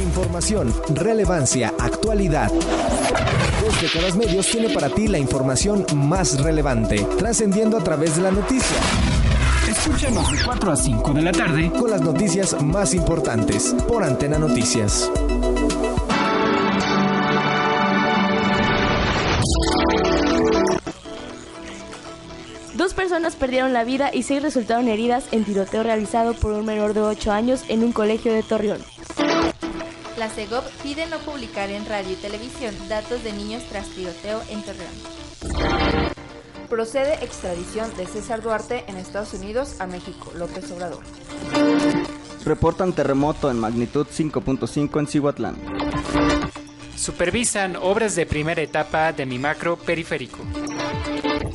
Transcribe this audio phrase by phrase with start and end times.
[0.00, 2.50] Información, relevancia, actualidad.
[2.50, 8.30] Dos décadas medios tiene para ti la información más relevante, trascendiendo a través de la
[8.30, 8.76] noticia.
[9.70, 14.38] Escúchanos de 4 a 5 de la tarde con las noticias más importantes por Antena
[14.38, 15.10] Noticias.
[22.74, 26.94] Dos personas perdieron la vida y seis resultaron heridas en tiroteo realizado por un menor
[26.94, 28.80] de 8 años en un colegio de Torreón.
[30.20, 34.60] La CEGOP pide no publicar en radio y televisión datos de niños tras tiroteo en
[34.60, 34.92] Torreón.
[36.68, 41.02] Procede extradición de César Duarte en Estados Unidos a México, López Obrador.
[42.44, 45.56] Reportan terremoto en magnitud 5.5 en Cihuatlán.
[46.96, 50.40] Supervisan obras de primera etapa de mi macro periférico.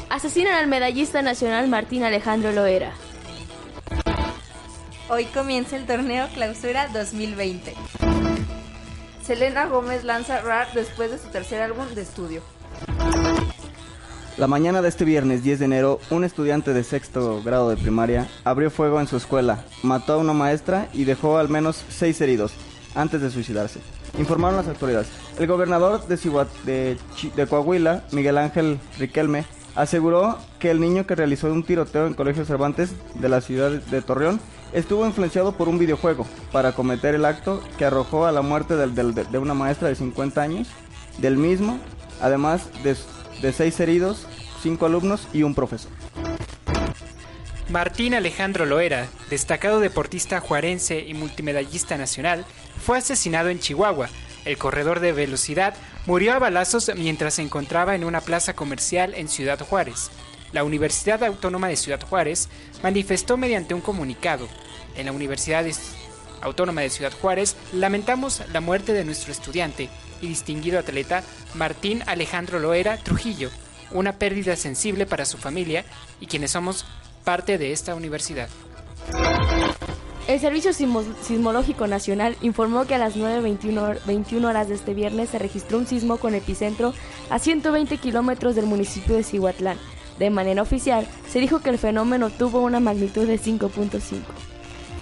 [0.10, 2.94] Asesinan al medallista nacional Martín Alejandro Loera.
[5.08, 7.76] Hoy comienza el torneo Clausura 2020.
[9.22, 12.42] Selena Gómez lanza RAR después de su tercer álbum de estudio.
[14.38, 18.28] La mañana de este viernes 10 de enero, un estudiante de sexto grado de primaria
[18.44, 22.54] abrió fuego en su escuela, mató a una maestra y dejó al menos seis heridos
[22.96, 23.82] antes de suicidarse.
[24.18, 25.08] Informaron las autoridades.
[25.38, 26.98] El gobernador de, de,
[27.36, 32.46] de Coahuila, Miguel Ángel Riquelme, aseguró que el niño que realizó un tiroteo en Colegio
[32.46, 34.40] Cervantes de la ciudad de Torreón
[34.74, 39.38] estuvo influenciado por un videojuego para cometer el acto que arrojó a la muerte de,
[39.38, 40.68] una maestra de 50 años,
[41.18, 41.80] del mismo,
[42.22, 42.96] además de,
[43.42, 44.28] de seis heridos,
[44.62, 45.92] cinco alumnos y un profesor.
[47.70, 52.46] Martín Alejandro Loera, destacado deportista juarense y multimedallista nacional,
[52.84, 54.10] fue asesinado en Chihuahua.
[54.46, 55.74] El corredor de velocidad
[56.06, 60.12] murió a balazos mientras se encontraba en una plaza comercial en Ciudad Juárez.
[60.52, 62.48] La Universidad Autónoma de Ciudad Juárez
[62.84, 64.48] manifestó mediante un comunicado.
[64.96, 65.66] En la Universidad
[66.42, 69.90] Autónoma de Ciudad Juárez lamentamos la muerte de nuestro estudiante
[70.22, 71.24] y distinguido atleta
[71.56, 73.50] Martín Alejandro Loera Trujillo,
[73.92, 75.86] una pérdida sensible para su familia
[76.20, 76.86] y quienes somos
[77.24, 78.50] parte de esta universidad.
[80.28, 85.78] El Servicio Sismológico Nacional informó que a las 9.21 horas de este viernes se registró
[85.78, 86.96] un sismo con epicentro
[87.30, 89.78] a 120 kilómetros del municipio de Cihuatlán.
[90.18, 94.22] De manera oficial, se dijo que el fenómeno tuvo una magnitud de 5.5.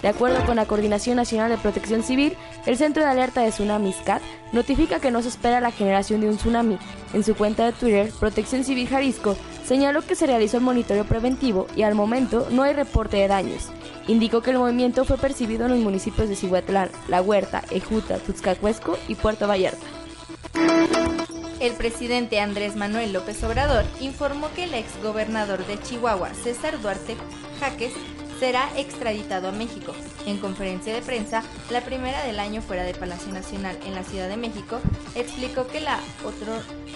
[0.02, 2.36] De acuerdo con la Coordinación Nacional de Protección Civil,
[2.66, 4.20] el Centro de Alerta de Tsunamis CAT
[4.52, 6.76] notifica que no se espera la generación de un tsunami.
[7.14, 11.66] En su cuenta de Twitter, Protección Civil Jalisco señaló que se realizó el monitoreo preventivo
[11.74, 13.70] y al momento no hay reporte de daños.
[14.06, 18.98] Indicó que el movimiento fue percibido en los municipios de Cihuatlán, La Huerta, Ejuta, Tuxcacuesco
[19.08, 19.86] y Puerto Vallarta.
[21.60, 27.16] El presidente Andrés Manuel López Obrador informó que el exgobernador de Chihuahua, César Duarte
[27.58, 27.94] Jaques,
[28.38, 29.92] será extraditado a México.
[30.26, 34.28] En conferencia de prensa, la primera del año fuera de Palacio Nacional en la Ciudad
[34.28, 34.80] de México,
[35.14, 36.00] explicó que la,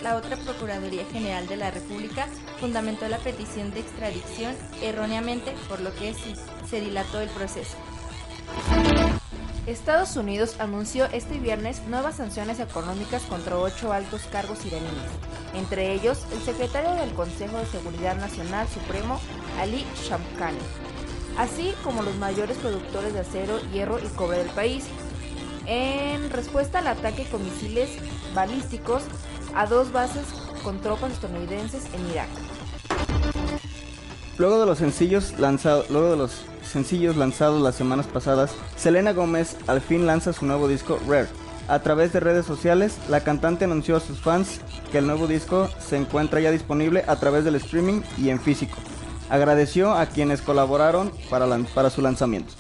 [0.03, 2.27] la otra Procuraduría General de la República
[2.61, 6.15] fundamentó la petición de extradición erróneamente, por lo que
[6.69, 7.77] se dilató el proceso.
[9.67, 14.91] Estados Unidos anunció este viernes nuevas sanciones económicas contra ocho altos cargos iraníes,
[15.55, 19.21] entre ellos el secretario del Consejo de Seguridad Nacional Supremo,
[19.61, 20.57] Ali Shamkhani,
[21.39, 24.85] así como los mayores productores de acero, hierro y cobre del país,
[25.67, 27.91] en respuesta al ataque con misiles
[28.35, 29.05] balísticos
[29.55, 30.25] a dos bases
[30.63, 32.29] con tropas estadounidenses en Irak.
[34.37, 39.57] Luego de los sencillos lanzados, luego de los sencillos lanzados las semanas pasadas, Selena Gómez
[39.67, 41.29] al fin lanza su nuevo disco Rare.
[41.69, 44.61] A través de redes sociales, la cantante anunció a sus fans
[44.91, 48.79] que el nuevo disco se encuentra ya disponible a través del streaming y en físico.
[49.31, 52.55] Agradeció a quienes colaboraron para, para su lanzamiento.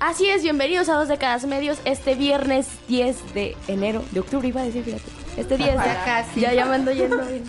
[0.00, 4.60] Así es, bienvenidos a Dos Décadas Medios este viernes 10 de enero, de octubre iba
[4.60, 5.04] a decir, fíjate.
[5.36, 6.40] Este 10 de...
[6.40, 7.44] Ya, ya me ando yendo bien.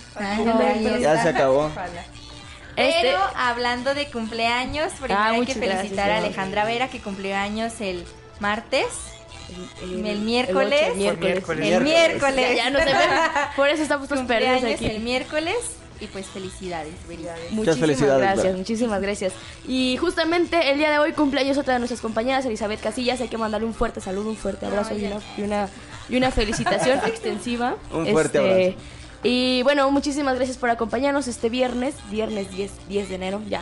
[1.02, 1.72] ya se acabó.
[2.76, 7.36] Este Pero hablando de cumpleaños, primero ah, hay que felicitar a Alejandra Vera que cumplió
[7.36, 8.06] años el
[8.40, 8.88] martes.
[9.82, 10.92] El, miércoles.
[10.92, 11.46] El, miércoles.
[11.74, 12.56] El miércoles.
[12.56, 12.94] Ya, no se ve.
[13.56, 14.86] Por eso estamos todos perdidos aquí.
[14.86, 15.79] el miércoles.
[16.00, 16.94] Y pues felicidades,
[17.52, 19.34] Muchísimas felicidades, gracias, muchísimas gracias.
[19.68, 23.38] Y justamente el día de hoy cumpleaños otra de nuestras compañeras, Elizabeth Casillas, hay que
[23.38, 25.70] mandarle un fuerte saludo, un fuerte abrazo y, una, y, una,
[26.10, 27.76] y una felicitación extensiva.
[27.92, 28.78] Un fuerte Este, abrazo.
[29.24, 33.62] Y bueno, muchísimas gracias por acompañarnos este viernes, viernes 10, 10 de enero, ya.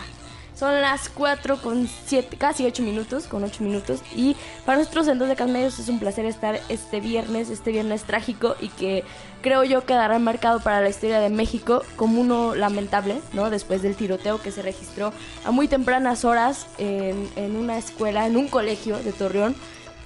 [0.58, 4.02] Son las 4 con 7, casi 8 minutos, con 8 minutos.
[4.16, 8.04] Y para nosotros en Dos de Medios es un placer estar este viernes, este viernes
[8.06, 9.04] trágico y que
[9.44, 13.52] creo yo quedará marcado para la historia de México como uno lamentable, ¿no?
[13.52, 15.14] Después del tiroteo que se registró
[15.46, 19.56] a muy tempranas horas en, en una escuela, en un colegio de Torreón,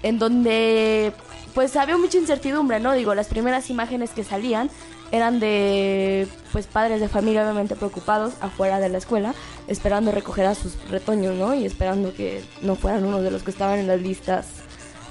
[0.03, 1.13] en donde
[1.53, 2.91] pues había mucha incertidumbre, ¿no?
[2.91, 4.69] Digo, las primeras imágenes que salían
[5.11, 9.33] eran de pues padres de familia obviamente preocupados afuera de la escuela,
[9.67, 11.53] esperando recoger a sus retoños, ¿no?
[11.53, 14.47] Y esperando que no fueran uno de los que estaban en las listas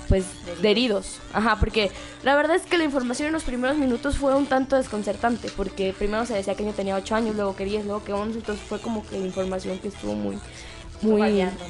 [0.08, 0.24] pues
[0.60, 1.18] de heridos.
[1.32, 1.90] Ajá, porque
[2.24, 5.94] la verdad es que la información en los primeros minutos fue un tanto desconcertante, porque
[5.96, 8.64] primero se decía que yo tenía 8 años, luego que 10, luego que 11, entonces
[8.66, 10.38] fue como que información que estuvo muy
[11.02, 11.64] muy variando.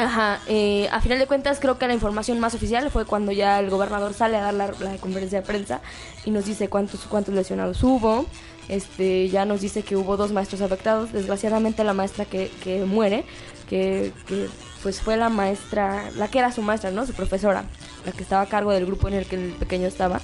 [0.00, 3.60] Ajá, eh, a final de cuentas creo que la información más oficial fue cuando ya
[3.60, 5.82] el gobernador sale a dar la, conferencia de prensa
[6.24, 8.24] y nos dice cuántos cuántos lesionados hubo,
[8.68, 13.26] este ya nos dice que hubo dos maestros afectados, desgraciadamente la maestra que, que muere,
[13.68, 14.48] que, que
[14.82, 17.04] pues fue la maestra, la que era su maestra, ¿no?
[17.04, 17.64] Su profesora,
[18.06, 20.22] la que estaba a cargo del grupo en el que el pequeño estaba.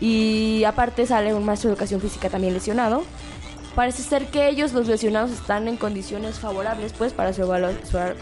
[0.00, 3.02] Y aparte sale un maestro de educación física también lesionado.
[3.80, 7.48] Parece ser que ellos, los lesionados, están en condiciones favorables, pues, para su,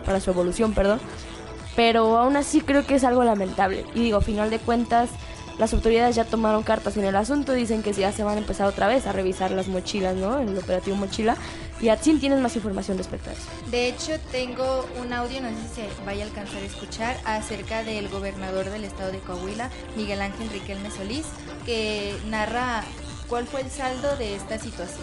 [0.07, 1.01] para su evolución, perdón.
[1.75, 3.85] Pero aún así creo que es algo lamentable.
[3.93, 5.11] Y digo, a final de cuentas,
[5.59, 7.55] las autoridades ya tomaron cartas en el asunto.
[7.55, 10.39] Dicen que ya se van a empezar otra vez a revisar las mochilas, ¿no?
[10.39, 11.37] El operativo mochila.
[11.81, 13.43] Y así tienes más información respecto a eso.
[13.69, 17.83] De hecho, tengo un audio, no sé si se vaya a alcanzar a escuchar, acerca
[17.83, 21.27] del gobernador del estado de Coahuila, Miguel Ángel Riquelme Solís,
[21.67, 22.85] que narra
[23.29, 25.03] cuál fue el saldo de esta situación.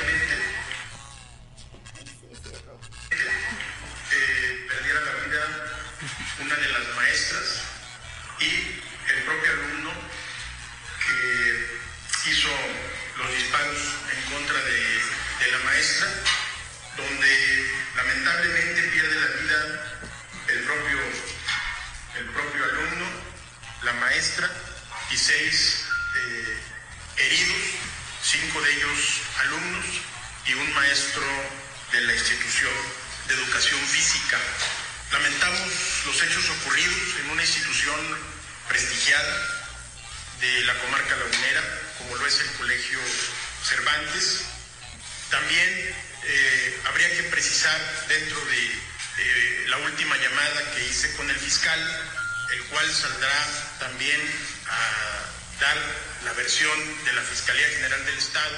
[56.61, 58.57] versión de la Fiscalía General del Estado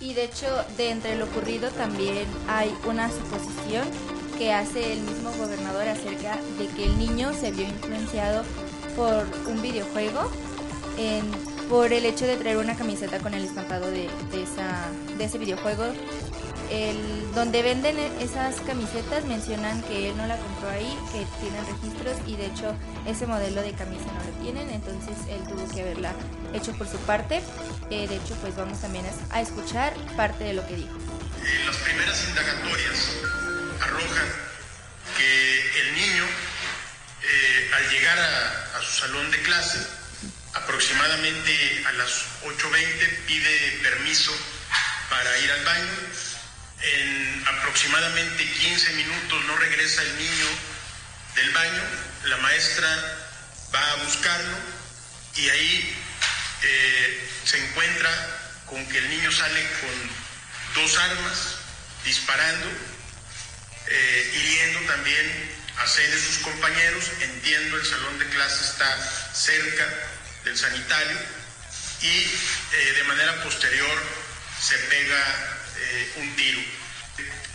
[0.00, 3.84] Y de hecho, de entre lo ocurrido también hay una suposición
[4.38, 8.44] que hace el mismo gobernador acerca de que el niño se vio influenciado
[8.96, 10.30] por un videojuego,
[10.96, 11.30] en-
[11.68, 15.38] por el hecho de traer una camiseta con el estampado de, de esa, de ese
[15.38, 15.84] videojuego.
[16.70, 21.64] El, donde venden e- esas camisetas mencionan que él no la compró ahí, que tienen
[21.66, 22.74] registros y de hecho
[23.06, 26.12] ese modelo de camisa no lo tienen, entonces él tuvo que haberla
[26.52, 27.40] hecho por su parte.
[27.90, 30.98] Eh, de hecho, pues vamos también a, escuchar parte de lo que dijo.
[31.64, 32.98] Las primeras indagatorias
[33.82, 34.28] arrojan
[35.16, 36.24] que el niño,
[37.22, 39.78] eh, al llegar a, a su salón de clase,
[40.54, 42.10] aproximadamente a las
[42.42, 44.32] 8.20 pide permiso
[45.08, 46.27] para ir al baño.
[46.80, 50.46] En aproximadamente 15 minutos no regresa el niño
[51.34, 51.82] del baño,
[52.24, 52.88] la maestra
[53.74, 54.56] va a buscarlo
[55.36, 55.96] y ahí
[56.62, 58.10] eh, se encuentra
[58.66, 61.56] con que el niño sale con dos armas
[62.04, 62.66] disparando,
[63.86, 67.04] eh, hiriendo también a seis de sus compañeros.
[67.20, 69.88] Entiendo, el salón de clase está cerca
[70.44, 71.18] del sanitario
[72.02, 74.02] y eh, de manera posterior
[74.60, 75.57] se pega
[75.88, 76.60] eh, un tiro.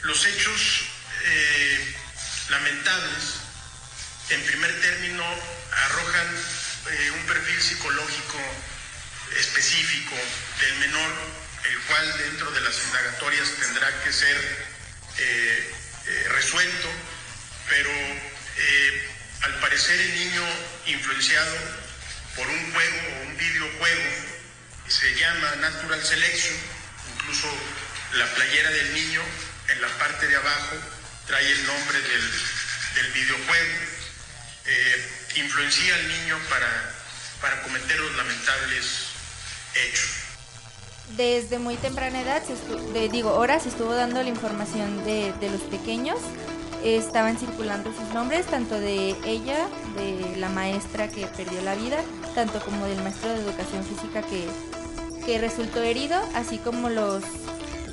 [0.01, 0.83] Los hechos
[1.25, 1.95] eh,
[2.49, 3.35] lamentables,
[4.29, 5.23] en primer término,
[5.71, 6.27] arrojan
[6.91, 8.37] eh, un perfil psicológico
[9.39, 10.15] específico
[10.59, 11.11] del menor,
[11.69, 14.67] el cual dentro de las indagatorias tendrá que ser
[15.17, 15.73] eh,
[16.29, 16.89] resuelto,
[17.69, 17.89] pero
[19.43, 20.45] al parecer el niño
[20.87, 21.55] influenciado
[22.35, 24.03] por un juego o un videojuego
[24.87, 26.55] se llama Natural Selection,
[27.15, 27.47] incluso
[28.15, 29.21] la playera del niño
[29.69, 30.75] en la parte de abajo
[31.27, 32.31] trae el nombre del,
[32.95, 33.73] del videojuego,
[34.65, 36.95] eh, influencia al niño para,
[37.41, 39.07] para cometer los lamentables
[39.75, 40.09] hechos.
[41.17, 46.19] desde muy temprana edad, se digo, horas, estuvo dando la información de, de los pequeños.
[46.83, 52.01] Estaban circulando sus nombres, tanto de ella, de la maestra que perdió la vida,
[52.35, 54.47] tanto como del maestro de educación física que,
[55.25, 57.23] que resultó herido, así como los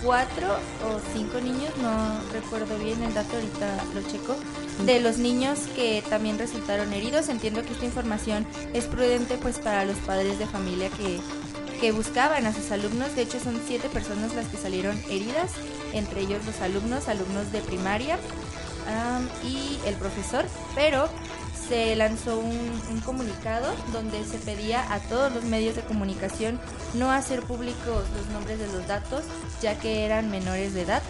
[0.03, 0.47] cuatro
[0.89, 4.37] o cinco niños, no recuerdo bien el dato, ahorita lo checo,
[4.85, 7.29] de los niños que también resultaron heridos.
[7.29, 11.21] Entiendo que esta información es prudente pues para los padres de familia que,
[11.81, 13.15] que buscaban a sus alumnos.
[13.15, 15.53] De hecho son siete personas las que salieron heridas,
[15.93, 18.19] entre ellos los alumnos, alumnos de primaria
[19.45, 21.09] y el profesor, pero
[21.71, 26.61] se lanzó un, comunicado donde se pedía a todos los medios de comunicación
[26.95, 29.23] no hacer públicos los nombres de los datos,
[29.63, 31.03] ya que eran menores de edad.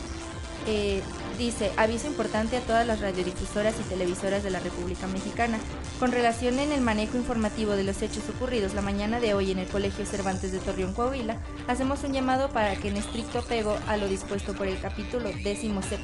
[0.67, 1.03] Eh,
[1.41, 5.59] dice, aviso importante a todas las radiodifusoras y televisoras de la República Mexicana.
[5.99, 9.59] Con relación en el manejo informativo de los hechos ocurridos la mañana de hoy en
[9.59, 13.97] el Colegio Cervantes de Torreón, Coahuila, hacemos un llamado para que en estricto apego a
[13.97, 15.99] lo dispuesto por el capítulo 17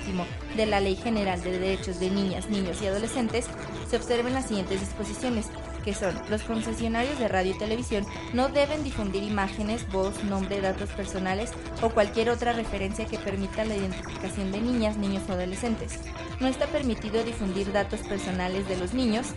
[0.56, 3.44] de la Ley General de Derechos de Niñas, Niños y Adolescentes,
[3.90, 5.46] se observen las siguientes disposiciones
[5.86, 10.90] que son los concesionarios de radio y televisión no deben difundir imágenes, voz, nombre, datos
[10.90, 16.00] personales o cualquier otra referencia que permita la identificación de niñas, niños o adolescentes.
[16.40, 19.28] No está permitido difundir datos personales de los niños.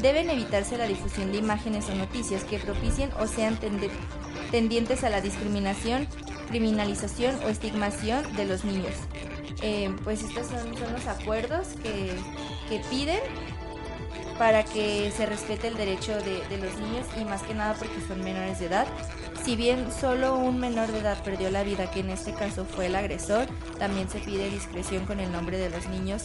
[0.00, 3.58] Deben evitarse la difusión de imágenes o noticias que propicien o sean
[4.52, 6.06] tendientes a la discriminación,
[6.50, 8.94] criminalización o estigmación de los niños.
[9.60, 12.12] Eh, pues estos son, los acuerdos que,
[12.68, 13.18] que piden
[14.38, 18.22] para que se respete el derecho de, los niños y más que nada porque son
[18.22, 18.86] menores de edad.
[19.44, 22.86] Si bien solo un menor de edad perdió la vida, que en este caso fue
[22.86, 23.46] el agresor,
[23.78, 26.24] también se pide discreción con el nombre de los niños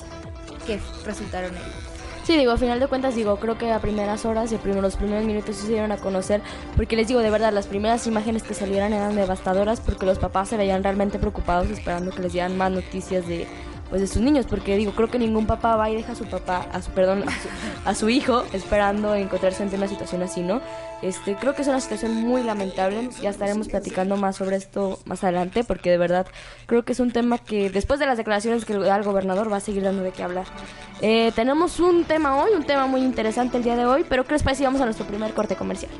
[0.66, 2.02] que resultaron heridos.
[2.24, 4.96] Sí, digo, a final de cuentas, digo, creo que a primeras horas y a los
[4.96, 6.42] primeros minutos se dieron a conocer,
[6.76, 10.50] porque les digo, de verdad, las primeras imágenes que salieran eran devastadoras porque los papás
[10.50, 13.48] se veían realmente preocupados esperando que les dieran más noticias de,
[13.92, 16.24] pues de sus niños, porque digo, creo que ningún papá va y deja a su
[16.24, 17.26] papá, a su perdón,
[17.86, 20.62] a su, hijo esperando encontrarse ante una situación así, ¿no?
[21.02, 25.26] Este, creo que es una situación muy lamentable, ya estaremos platicando más sobre esto más
[25.26, 26.26] adelante, porque de verdad
[26.68, 29.58] creo que es un tema que después de las declaraciones que da el gobernador va
[29.58, 30.46] a seguir dando de qué hablar.
[31.02, 34.36] Eh, tenemos un tema hoy, un tema muy interesante el día de hoy, pero ¿qué
[34.36, 34.64] les parece?
[34.64, 35.92] Vamos a nuestro primer corte comercial.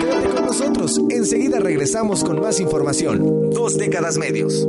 [0.00, 3.50] Quédate con nosotros, enseguida regresamos con más información.
[3.50, 4.68] Dos décadas medios.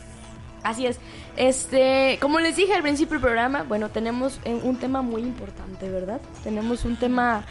[0.62, 0.98] Así es.
[1.36, 6.20] Este, como les dije al principio del programa, bueno, tenemos un tema muy importante, ¿verdad?
[6.42, 7.44] Tenemos un tema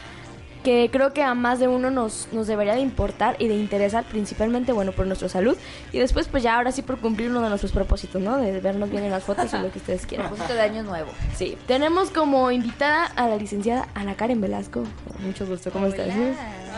[0.63, 4.03] que creo que a más de uno nos, nos debería de importar y de interesar
[4.05, 5.57] principalmente, bueno, por nuestra salud
[5.91, 8.37] y después pues ya ahora sí por cumplir uno de nuestros propósitos, ¿no?
[8.37, 10.27] De vernos bien en las fotos y lo que ustedes quieran.
[10.27, 11.11] Propósito de año nuevo.
[11.35, 14.83] Sí, tenemos como invitada a la licenciada Ana Karen Velasco.
[15.19, 16.07] Mucho gusto, ¿cómo estás?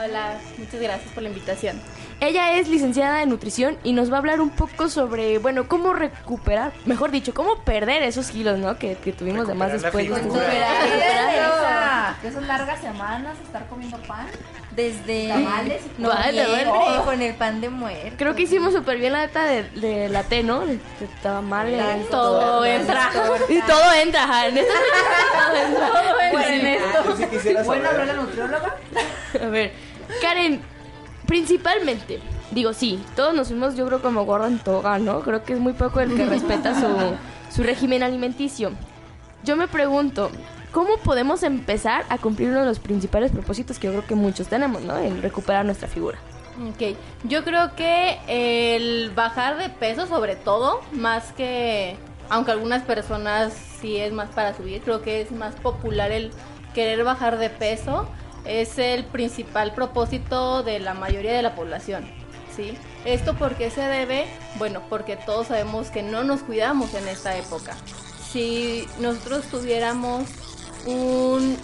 [0.03, 1.79] Hola, muchas gracias por la invitación.
[2.21, 5.93] Ella es licenciada en nutrición y nos va a hablar un poco sobre, bueno, cómo
[5.93, 8.77] recuperar, mejor dicho, cómo perder esos kilos, ¿no?
[8.77, 10.29] Que, que tuvimos de más después de este
[12.21, 14.27] De esas largas semanas, estar comiendo pan.
[14.75, 17.05] Desde Tamales y no, muerto.
[17.05, 18.15] con el pan de muerto.
[18.17, 20.65] Creo que hicimos súper bien la neta de, de la T, ¿no?
[20.65, 22.09] De, de tamales.
[22.09, 23.09] Todo entra.
[23.49, 24.47] Y todo entra.
[24.47, 24.73] En esta
[25.47, 26.27] todo entra.
[26.27, 26.53] Entra Sí.
[26.53, 27.63] en esto.
[27.63, 28.75] Bueno, habló la nutrióloga.
[29.41, 29.71] A ver,
[30.21, 30.61] Karen,
[31.25, 32.19] principalmente,
[32.51, 35.21] digo, sí, todos nos fuimos, yo creo, como gordo en toga, ¿no?
[35.21, 36.87] Creo que es muy poco el que respeta su,
[37.53, 38.71] su régimen alimenticio.
[39.43, 40.31] Yo me pregunto,
[40.71, 44.47] ¿cómo podemos empezar a cumplir uno de los principales propósitos que yo creo que muchos
[44.47, 44.97] tenemos, ¿no?
[44.97, 46.17] El recuperar nuestra figura.
[46.69, 51.97] Ok, yo creo que el bajar de peso sobre todo, más que,
[52.29, 56.31] aunque algunas personas sí es más para subir, creo que es más popular el
[56.73, 58.07] querer bajar de peso,
[58.45, 62.05] es el principal propósito de la mayoría de la población,
[62.55, 62.77] ¿sí?
[63.05, 64.25] ¿Esto por qué se debe?
[64.57, 67.75] Bueno, porque todos sabemos que no nos cuidamos en esta época.
[68.31, 70.23] Si nosotros tuviéramos
[70.85, 71.57] un,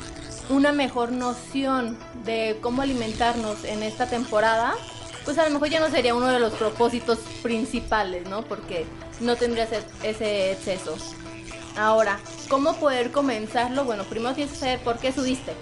[0.49, 4.73] una mejor noción de cómo alimentarnos en esta temporada,
[5.25, 8.43] pues a lo mejor ya no sería uno de los propósitos principales, ¿no?
[8.43, 8.85] Porque
[9.19, 9.69] no tendrías
[10.03, 10.95] ese exceso.
[11.77, 12.19] Ahora,
[12.49, 13.85] ¿cómo poder comenzarlo?
[13.85, 15.53] Bueno, primero tienes que saber por qué subiste.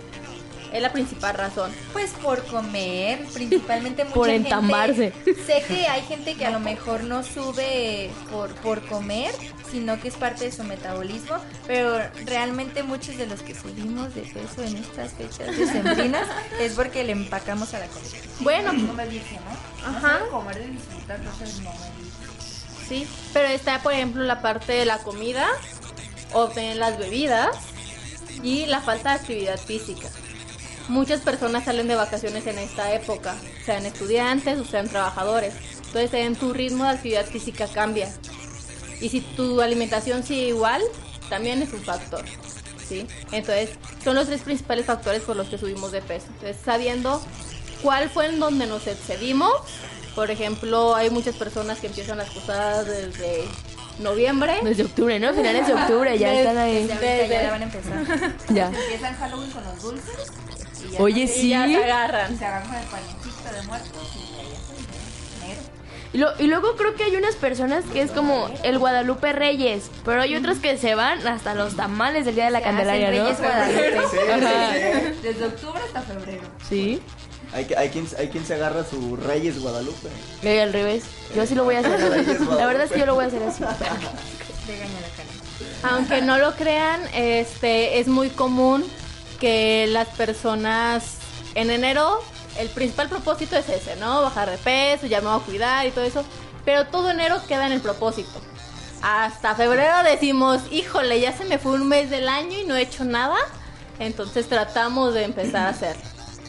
[0.71, 1.71] Es la principal razón.
[1.93, 5.13] Pues por comer, principalmente mucha Por gente- entamarse.
[5.47, 9.33] Sé que hay gente que a lo mejor no sube por, por comer,
[9.71, 14.21] sino que es parte de su metabolismo, pero realmente muchos de los que subimos de
[14.21, 16.27] peso en estas fechas decembrinas
[16.59, 18.17] es porque le empacamos a la comida.
[18.39, 19.87] Bueno, No me dice, ¿no?
[19.89, 20.19] Ajá.
[20.19, 22.87] No comer de disfrutar, entonces no me dice.
[22.87, 25.47] Sí, pero está, por ejemplo, la parte de la comida,
[26.33, 27.55] obtener las bebidas
[28.43, 30.07] y la falta de actividad física.
[30.89, 35.53] Muchas personas salen de vacaciones en esta época, sean estudiantes o sean trabajadores.
[35.85, 38.11] Entonces, en tu ritmo de actividad física cambia.
[38.99, 40.81] Y si tu alimentación sigue igual,
[41.29, 42.23] también es un factor.
[42.87, 43.07] ¿sí?
[43.31, 43.69] Entonces,
[44.03, 46.25] son los tres principales factores por los que subimos de peso.
[46.33, 47.21] Entonces, sabiendo
[47.83, 49.53] cuál fue en donde nos excedimos,
[50.15, 53.45] por ejemplo, hay muchas personas que empiezan las posadas desde
[53.99, 54.57] noviembre.
[54.63, 55.33] Desde octubre, ¿no?
[55.35, 56.87] Finales de octubre ya Desde- están ahí.
[56.87, 58.33] Desde ya van a empezar.
[58.49, 58.65] Ya.
[58.67, 60.15] Empiezan Halloween con los dulces.
[60.87, 61.47] Y ya Oye, no- sí.
[61.47, 62.37] Y ya se Y agarran.
[62.37, 65.61] se agarran el de muertos y ya ya enero.
[66.13, 69.91] Y, lo- y luego creo que hay unas personas que es como el Guadalupe Reyes,
[70.05, 73.09] pero hay otros que se van hasta los tamales del Día de la Se Candelaria,
[73.09, 73.23] hacen ¿no?
[73.25, 74.07] Reyes Guadalupe.
[74.11, 74.73] Sí, Ajá.
[74.73, 75.19] sí.
[75.23, 76.43] Desde octubre hasta febrero.
[76.67, 77.01] Sí,
[77.51, 80.07] Hay, quien, hay quien se agarra su Reyes Guadalupe.
[80.43, 81.03] Eh, al revés.
[81.35, 81.99] Yo sí lo voy a hacer.
[81.99, 82.85] la verdad.
[82.85, 83.63] Es que yo lo voy a hacer así.
[85.83, 88.83] Aunque no lo crean, este es muy común
[89.39, 91.15] que las personas
[91.55, 92.21] en enero
[92.57, 94.21] el principal propósito es ese, ¿no?
[94.21, 96.25] Bajar de peso, ya me voy a cuidar y todo eso,
[96.65, 98.41] pero todo enero queda en el propósito.
[99.01, 102.81] Hasta febrero decimos, híjole, ya se me fue un mes del año y no he
[102.81, 103.37] hecho nada,
[103.97, 106.03] entonces tratamos de empezar a hacerlo.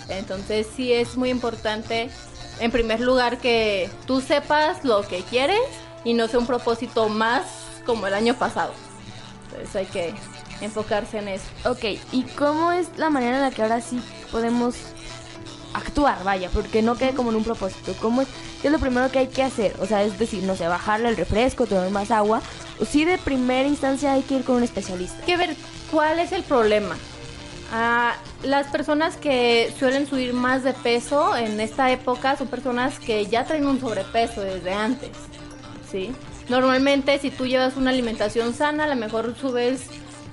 [0.09, 2.11] Entonces sí es muy importante,
[2.59, 5.61] en primer lugar, que tú sepas lo que quieres
[6.03, 7.42] y no sea un propósito más
[7.87, 8.72] como el año pasado.
[9.44, 10.14] Entonces hay que
[10.61, 11.44] enfocarse en eso.
[11.64, 14.77] Ok, ¿y cómo es la manera en la que ahora sí podemos
[15.73, 17.94] actuar, vaya, porque no quede como en un propósito?
[18.01, 18.29] ¿Cómo es,
[18.61, 19.75] qué es lo primero que hay que hacer?
[19.81, 22.42] O sea, es decir, no sé, bajarle el refresco, tomar más agua,
[22.81, 25.18] o si de primera instancia hay que ir con un especialista.
[25.18, 25.57] Hay que ver
[25.90, 26.96] cuál es el problema.
[27.73, 33.27] Ah, las personas que suelen subir más de peso en esta época son personas que
[33.27, 35.11] ya traen un sobrepeso desde antes,
[35.88, 36.12] ¿sí?
[36.49, 39.83] Normalmente si tú llevas una alimentación sana, a lo mejor subes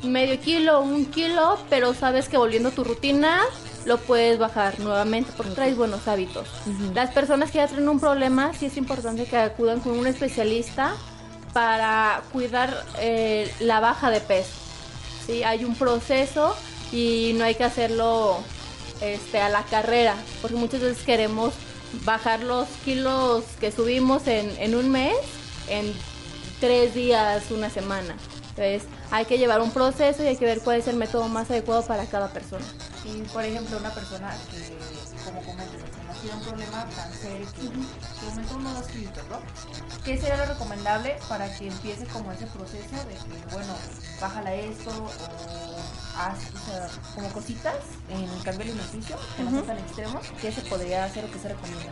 [0.04, 3.42] medio kilo, un kilo, pero sabes que volviendo a tu rutina
[3.86, 6.48] lo puedes bajar nuevamente porque traes buenos hábitos.
[6.94, 10.94] Las personas que ya tienen un problema, sí es importante que acudan con un especialista
[11.54, 14.52] para cuidar eh, la baja de peso.
[15.26, 15.44] ¿sí?
[15.44, 16.56] Hay un proceso
[16.92, 18.40] y no hay que hacerlo
[19.02, 21.54] este, a la carrera, porque muchas veces queremos
[22.04, 25.16] bajar los kilos que subimos en, en un mes
[25.70, 25.94] en
[26.60, 28.16] tres días, una semana.
[28.58, 31.50] Entonces hay que llevar un proceso y hay que ver cuál es el método más
[31.52, 32.66] adecuado para cada persona.
[33.06, 34.76] Y por ejemplo, una persona que,
[35.24, 38.88] como comentas, que no tiene un problema tan serio, que, que aumentó uno o dos
[38.88, 40.04] kilos, ¿no?
[40.04, 43.74] ¿Qué sería lo recomendable para que empiece como ese proceso de que, bueno,
[44.20, 47.76] bájala esto o as- o sea, como cositas
[48.10, 51.38] en el cambio alimenticio, que no son tan extremos, ¿qué se podría hacer o qué
[51.40, 51.92] se recomienda?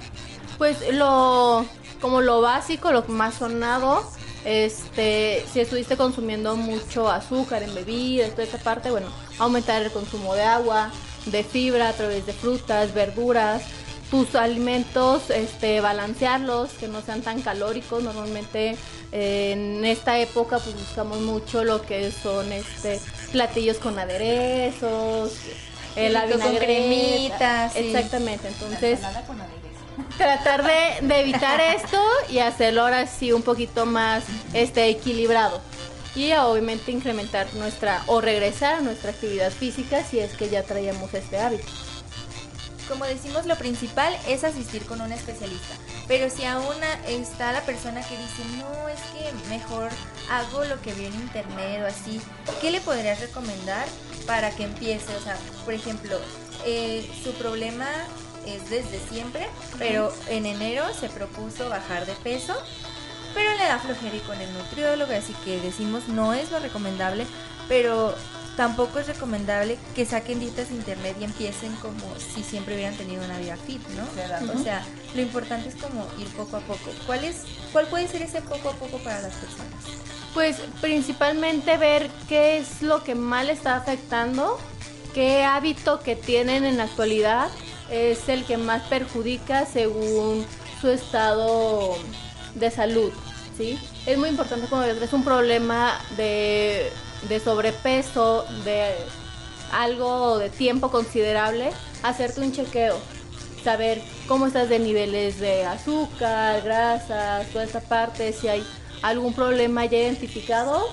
[0.57, 1.63] Pues lo
[2.01, 4.03] como lo básico, lo más sonado,
[4.45, 9.07] este, si estuviste consumiendo mucho azúcar en bebidas, toda esa parte, bueno,
[9.39, 10.91] aumentar el consumo de agua,
[11.25, 13.63] de fibra a través de frutas, verduras,
[14.11, 18.03] tus alimentos, este, balancearlos, que no sean tan calóricos.
[18.03, 18.77] Normalmente
[19.11, 22.99] eh, en esta época pues buscamos mucho lo que son este
[23.31, 25.33] platillos con aderezos,
[25.95, 27.79] eh, la Rico con cremitas, sí.
[27.79, 29.64] Exactamente, entonces con.
[30.17, 35.61] Tratar de, de evitar esto y hacerlo ahora sí un poquito más este equilibrado
[36.15, 41.13] y obviamente incrementar nuestra o regresar a nuestra actividad física si es que ya traíamos
[41.13, 41.67] este hábito.
[42.87, 45.75] Como decimos, lo principal es asistir con un especialista.
[46.07, 46.75] Pero si aún
[47.07, 49.89] está la persona que dice, no, es que mejor
[50.29, 52.21] hago lo que vi en internet o así,
[52.61, 53.87] ¿qué le podrías recomendar
[54.27, 55.15] para que empiece?
[55.15, 56.19] O sea, por ejemplo,
[56.63, 57.87] eh, su problema
[58.45, 62.53] es desde siempre, pero en enero se propuso bajar de peso,
[63.33, 67.25] pero le da flojera ir con el nutriólogo, así que decimos, no es lo recomendable,
[67.67, 68.15] pero
[68.55, 73.23] tampoco es recomendable que saquen dietas de internet y empiecen como si siempre hubieran tenido
[73.23, 74.03] una vida fit, ¿no?
[74.53, 76.91] O sea, lo importante es como ir poco a poco.
[77.05, 79.73] ¿Cuál es, cuál puede ser ese poco a poco para las personas?
[80.33, 84.57] Pues principalmente ver qué es lo que más le está afectando,
[85.13, 87.49] qué hábito que tienen en la actualidad
[87.89, 90.45] es el que más perjudica según
[90.81, 91.95] su estado
[92.55, 93.11] de salud,
[93.57, 93.77] ¿sí?
[94.05, 96.91] Es muy importante cuando es un problema de,
[97.27, 98.93] de sobrepeso, de
[99.71, 101.71] algo de tiempo considerable,
[102.03, 102.97] hacerte un chequeo,
[103.63, 108.63] saber cómo estás de niveles de azúcar, grasas, toda esa parte, si hay
[109.01, 110.87] algún problema ya identificado.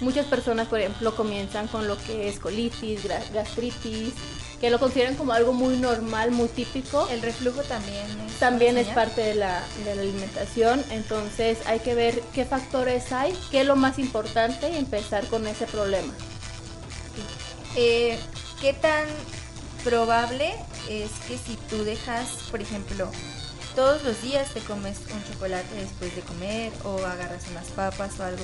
[0.00, 4.12] Muchas personas, por ejemplo, comienzan con lo que es colitis, gastritis,
[4.60, 7.08] que lo consideran como algo muy normal, muy típico.
[7.08, 11.94] El reflujo también es También es parte de la, de la alimentación, entonces hay que
[11.94, 16.12] ver qué factores hay, qué es lo más importante y empezar con ese problema.
[17.76, 18.18] Eh,
[18.60, 19.04] ¿Qué tan
[19.84, 20.54] probable
[20.88, 23.10] es que si tú dejas, por ejemplo,
[23.74, 28.24] todos los días te comes un chocolate después de comer o agarras unas papas o
[28.24, 28.42] algo?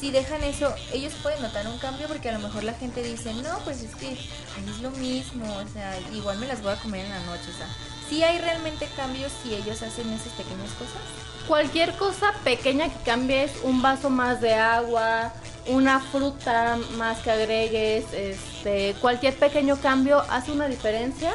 [0.00, 3.34] Si dejan eso, ellos pueden notar un cambio porque a lo mejor la gente dice,
[3.34, 7.04] no, pues es que es lo mismo, o sea, igual me las voy a comer
[7.04, 7.68] en la noche, o sea,
[8.08, 11.02] si hay realmente cambios si ellos hacen esas pequeñas cosas.
[11.46, 15.34] Cualquier cosa pequeña que cambies, un vaso más de agua,
[15.66, 21.32] una fruta más que agregues, este, cualquier pequeño cambio hace una diferencia.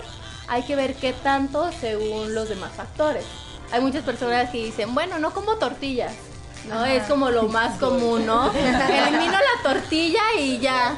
[0.47, 3.25] Hay que ver qué tanto según los demás factores.
[3.71, 6.13] Hay muchas personas que dicen, bueno, no como tortillas.
[6.69, 6.93] No, Ajá.
[6.93, 8.51] es como lo más común, ¿no?
[8.51, 10.95] Elimino la tortilla y ya.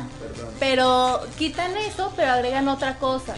[0.60, 3.36] Pero quitan eso, pero agregan otra cosa.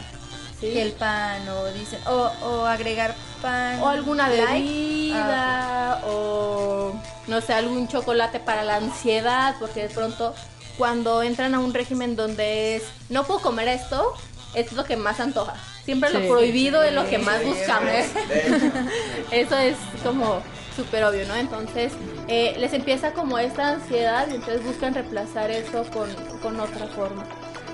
[0.60, 0.68] ¿sí?
[0.68, 3.80] Y el pan o dicen, o, o agregar pan.
[3.82, 6.94] o alguna bebida Ah, o
[7.28, 10.34] no sé algún chocolate para la ansiedad porque de pronto
[10.78, 14.14] cuando entran a un régimen donde es no puedo comer esto
[14.54, 15.54] es lo que más antoja
[15.86, 16.18] siempre Sí.
[16.18, 17.92] lo prohibido es lo que más buscamos
[19.32, 20.42] eso es como
[20.80, 21.92] súper obvio no entonces
[22.28, 26.10] eh, les empieza como esta ansiedad y entonces buscan reemplazar eso con,
[26.42, 27.26] con otra forma.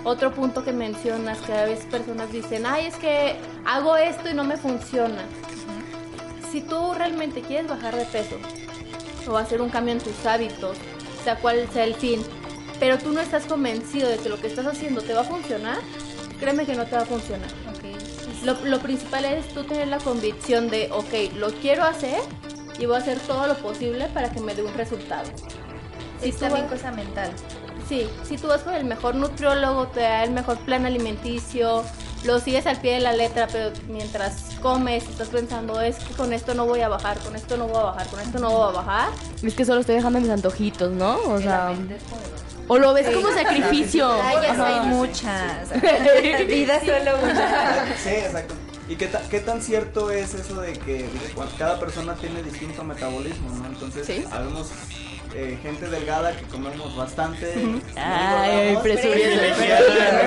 [0.04, 4.34] Otro punto que mencionas que a veces personas dicen ay es que hago esto y
[4.34, 5.24] no me funciona
[6.56, 8.38] si tú realmente quieres bajar de peso
[9.30, 10.78] o hacer un cambio en tus hábitos,
[11.22, 12.22] sea cual sea el fin,
[12.80, 15.80] pero tú no estás convencido de que lo que estás haciendo te va a funcionar,
[16.40, 17.50] créeme que no te va a funcionar.
[18.46, 22.22] Lo, lo principal es tú tener la convicción de, ok, lo quiero hacer
[22.80, 25.30] y voy a hacer todo lo posible para que me dé un resultado.
[26.22, 27.32] Si es también vas- cosa mental.
[27.88, 31.84] Sí, si tú vas con el mejor nutriólogo, te da el mejor plan alimenticio,
[32.24, 36.34] lo sigues al pie de la letra, pero mientras comes estás pensando, es que con
[36.34, 38.70] esto no voy a bajar, con esto no voy a bajar, con esto no voy
[38.70, 39.10] a bajar.
[39.44, 41.16] Es que solo estoy dejando mis antojitos, ¿no?
[41.28, 42.44] O sea, La mente es poderosa.
[42.70, 44.10] o lo ves como sacrificio.
[44.12, 45.70] Ay, ya hay muchas.
[46.48, 47.86] Vida solo una.
[48.04, 48.56] Sí, exacto.
[48.88, 52.84] ¿Y qué, ta- qué tan cierto es eso de que bueno, cada persona tiene distinto
[52.84, 53.66] metabolismo, ¿no?
[53.68, 54.24] Entonces, Sí.
[54.32, 54.70] habemos
[55.34, 57.56] eh, gente delgada que comemos bastante.
[57.58, 58.82] no Ay, no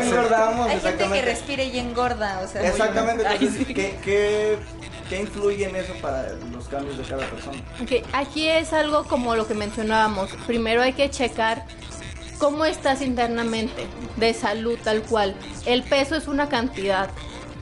[0.02, 2.66] engordamos, Hay gente que respira y engorda, o sea.
[2.68, 3.74] Exactamente, Ay, entonces, sí.
[3.74, 4.58] ¿qué, qué,
[5.08, 7.58] qué influye en eso para los cambios de cada persona?
[7.82, 10.30] Ok, aquí es algo como lo que mencionábamos.
[10.46, 11.64] Primero hay que checar
[12.38, 15.34] cómo estás internamente, de salud tal cual.
[15.64, 17.08] El peso es una cantidad,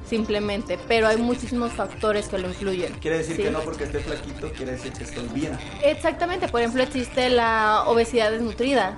[0.09, 2.92] simplemente, pero hay muchísimos factores que lo influyen.
[2.95, 3.42] Quiere decir ¿sí?
[3.42, 5.59] que no porque esté flaquito, quiere decir que estoy bien.
[5.83, 8.97] Exactamente, por ejemplo existe la obesidad desnutrida,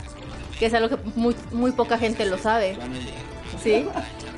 [0.59, 2.77] que es algo que muy, muy poca gente lo sabe.
[3.63, 3.87] ¿Sí?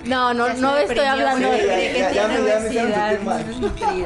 [0.04, 2.14] No, no, no estoy hablando de...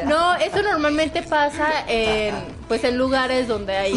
[0.07, 2.35] No, esto normalmente pasa en,
[2.67, 3.95] pues en lugares donde hay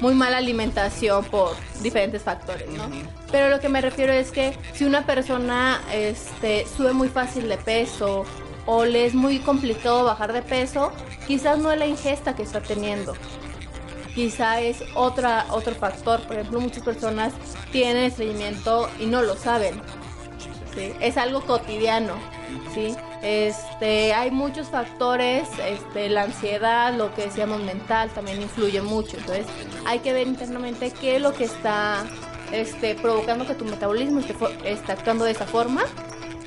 [0.00, 2.84] muy mala alimentación por diferentes factores, ¿no?
[3.30, 7.56] Pero lo que me refiero es que si una persona este, sube muy fácil de
[7.56, 8.24] peso
[8.66, 10.92] o le es muy complicado bajar de peso,
[11.26, 13.14] quizás no es la ingesta que está teniendo.
[14.14, 16.20] Quizá es otra, otro factor.
[16.22, 17.32] Por ejemplo, muchas personas
[17.70, 19.80] tienen estreñimiento y no lo saben.
[21.00, 22.14] Es algo cotidiano,
[22.74, 22.94] ¿sí?
[23.22, 29.16] Este, hay muchos factores, este, la ansiedad, lo que decíamos mental, también influye mucho.
[29.16, 29.46] Entonces,
[29.86, 32.04] hay que ver internamente qué es lo que está
[32.52, 35.82] este, provocando que tu metabolismo esté, esté actuando de esa forma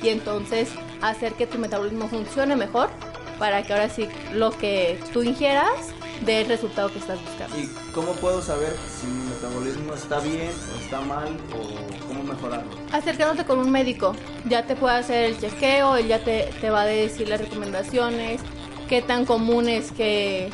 [0.02, 0.68] y entonces
[1.00, 2.90] hacer que tu metabolismo funcione mejor
[3.38, 7.56] para que ahora sí lo que tú ingieras dé el resultado que estás buscando.
[7.58, 12.70] ¿Y cómo puedo saber si mi metabolismo está bien o está mal o cómo mejorarlo?
[12.92, 14.14] acercándote con un médico.
[14.48, 18.40] Ya te puede hacer el chequeo, él ya te, te va a decir las recomendaciones,
[18.88, 20.50] qué tan común es que,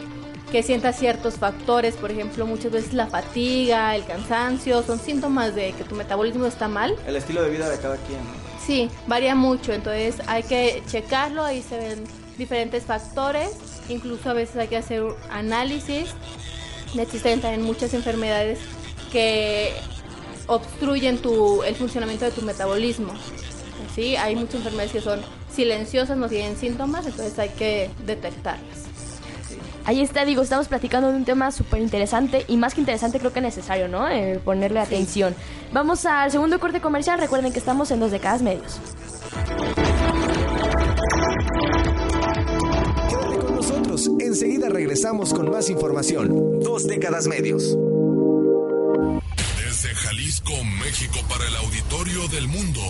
[0.53, 5.73] que sientas ciertos factores, por ejemplo, muchas veces la fatiga, el cansancio, son síntomas de
[5.73, 6.95] que tu metabolismo está mal.
[7.07, 8.21] El estilo de vida de cada quien.
[8.21, 8.49] ¿no?
[8.65, 12.05] Sí, varía mucho, entonces hay que checarlo, ahí se ven
[12.39, 13.51] diferentes factores,
[13.89, 16.09] incluso a veces hay que hacer un análisis.
[16.97, 18.59] Existen también muchas enfermedades
[19.13, 19.73] que
[20.47, 23.13] obstruyen tu, el funcionamiento de tu metabolismo.
[23.95, 25.21] Sí, hay muchas enfermedades que son
[25.53, 28.89] silenciosas, no tienen síntomas, entonces hay que detectarlas.
[29.85, 33.33] Ahí está, digo, estamos platicando de un tema súper interesante y más que interesante creo
[33.33, 34.07] que necesario, ¿no?
[34.07, 35.35] Eh, ponerle atención.
[35.73, 38.79] Vamos al segundo corte comercial, recuerden que estamos en dos décadas medios.
[44.21, 46.61] Enseguida regresamos con más información.
[46.61, 47.77] Dos décadas medios.
[49.57, 50.53] Desde Jalisco,
[50.85, 52.81] México, para el auditorio del mundo.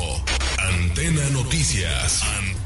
[0.58, 2.22] Antena Noticias.
[2.22, 2.57] Antena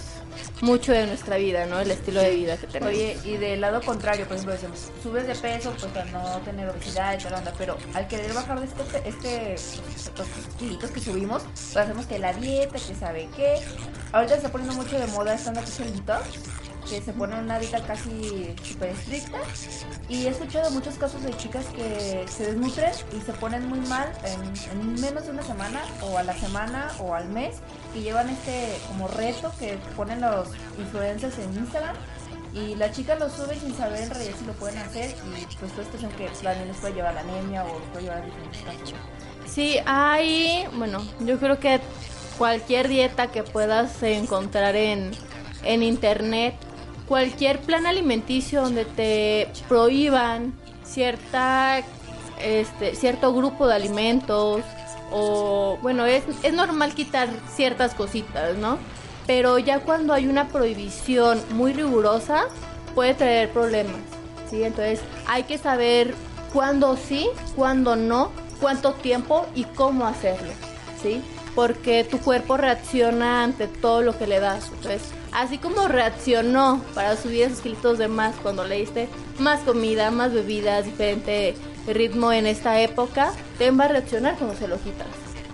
[0.61, 1.81] mucho de nuestra vida, ¿no?
[1.81, 2.95] El estilo de vida que tenemos.
[2.95, 6.69] Oye, y del lado contrario, por ejemplo, decimos, subes de peso, pues para no tener
[6.69, 10.27] obesidad y tal onda, pero al querer bajar de este, este estos
[10.59, 13.61] kilitos que subimos, pues hacemos que la dieta, que sabe qué.
[14.13, 16.15] Ahorita se está poniendo mucho de moda estando aquí solito.
[16.89, 19.39] que se ponen una dieta casi súper estricta.
[20.09, 24.11] Y he escuchado muchos casos de chicas que se desnutren y se ponen muy mal
[24.25, 27.57] en, en menos de una semana, o a la semana, o al mes,
[27.95, 31.97] y llevan este como reto que ponen los influencers en Instagram
[32.55, 35.73] y la chica lo sube sin saber en realidad si lo pueden hacer y pues
[35.73, 38.95] toda esta que también les puede llevar anemia o puede llevar diferentes casos.
[39.47, 41.81] Sí, hay, bueno, yo creo que
[42.39, 45.11] cualquier dieta que puedas encontrar en,
[45.65, 46.55] en internet,
[47.07, 51.83] cualquier plan alimenticio donde te prohíban cierta,
[52.41, 54.63] este, cierto grupo de alimentos
[55.11, 58.79] o, bueno, es, es normal quitar ciertas cositas, ¿no?
[59.29, 62.47] pero ya cuando hay una prohibición muy rigurosa
[62.95, 64.01] puede traer problemas,
[64.49, 64.65] ¿sí?
[64.65, 66.15] Entonces hay que saber
[66.55, 70.51] cuándo sí, cuándo no, cuánto tiempo y cómo hacerlo,
[71.03, 71.21] ¿sí?
[71.59, 74.69] Porque tu cuerpo reacciona ante todo lo que le das.
[74.69, 79.09] Entonces, así como reaccionó para subir esos kilitos de más cuando le diste
[79.41, 81.57] más comida, más bebidas, diferente
[81.89, 85.09] ritmo en esta época, también va a reaccionar cuando se lo quitas.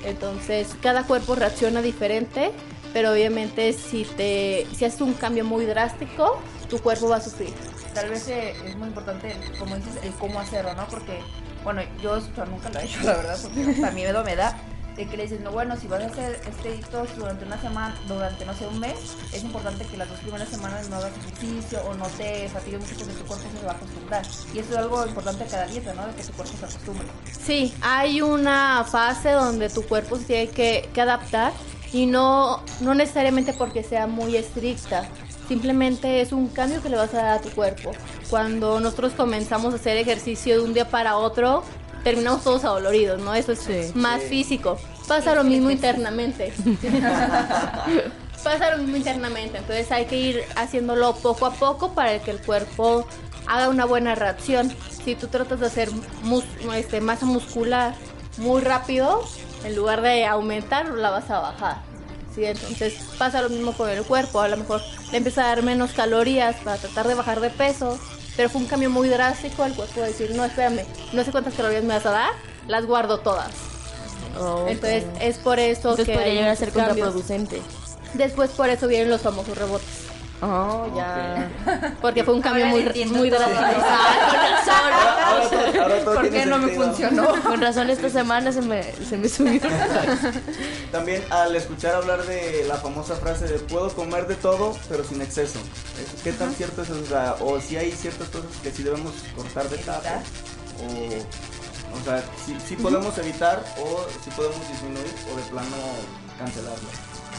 [0.05, 2.53] Entonces, cada cuerpo reacciona diferente
[2.93, 6.39] pero obviamente si te si haces un cambio muy drástico,
[6.69, 7.55] tu cuerpo va a sufrir.
[7.95, 10.87] Tal vez eh, es muy importante, como dices, el cómo hacerlo, ¿no?
[10.87, 11.19] Porque,
[11.65, 14.57] bueno, yo nunca lo he hecho, la verdad, porque hasta miedo me da
[14.97, 17.95] de que le dices, no, bueno, si vas a hacer este detox durante una semana,
[18.07, 18.95] durante, no sé, un mes,
[19.33, 22.95] es importante que las dos primeras semanas no hagas ejercicio o no te fatigues mucho
[22.97, 24.27] porque tu cuerpo se va a acostumbrar.
[24.55, 26.07] Y eso es algo importante a cada dieta, ¿no?
[26.07, 27.07] De que tu cuerpo se acostumbre.
[27.45, 31.53] Sí, hay una fase donde tu cuerpo se tiene que, que adaptar
[31.93, 35.09] y no, no necesariamente porque sea muy estricta,
[35.49, 37.93] simplemente es un cambio que le vas a dar a tu cuerpo.
[38.31, 41.63] Cuando nosotros comenzamos a hacer ejercicio de un día para otro,
[42.05, 43.35] terminamos todos adoloridos, ¿no?
[43.35, 44.79] Eso es más físico.
[45.09, 46.53] Pasa lo mismo internamente.
[48.45, 52.39] Pasa lo mismo internamente, entonces hay que ir haciéndolo poco a poco para que el
[52.39, 53.07] cuerpo
[53.47, 54.71] haga una buena reacción.
[55.03, 55.89] Si tú tratas de hacer
[56.75, 57.95] este, masa muscular
[58.37, 59.25] muy rápido,
[59.65, 61.83] en lugar de aumentar, la vas a bajar.
[62.35, 62.45] ¿sí?
[62.45, 65.93] Entonces pasa lo mismo con el cuerpo, a lo mejor le empieza a dar menos
[65.93, 67.99] calorías para tratar de bajar de peso,
[68.37, 71.55] pero fue un cambio muy drástico, el cuerpo a decir, no, espérame, no sé cuántas
[71.55, 72.31] calorías me vas a dar,
[72.67, 73.53] las guardo todas.
[74.39, 76.15] Oh, Entonces es por eso Entonces que...
[76.15, 77.63] podría llegar a ser contraproducente.
[78.15, 80.04] Después por eso vienen los famosos rebotes.
[80.47, 81.51] Oh, ya.
[82.03, 83.63] Porque fue un cambio muy, muy drástico.
[86.05, 87.43] ¿Por qué no me funcionó?
[87.43, 89.63] Con razón esta semana se me, se me subió.
[90.93, 95.23] También al escuchar hablar de la famosa frase de puedo comer de todo, pero sin
[95.23, 95.59] exceso.
[96.23, 97.37] ¿Qué tan cierto es eso?
[97.41, 100.03] O, si hay ciertas cosas que sí debemos cortar de tajo.
[100.81, 105.77] O, o sea, si, si podemos evitar o si podemos disminuir o de plano
[106.39, 106.89] cancelarlo.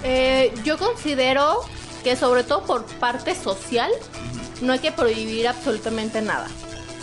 [0.03, 1.61] Eh, yo considero
[2.05, 3.89] que sobre todo por parte social
[4.61, 6.45] no hay que prohibir absolutamente nada,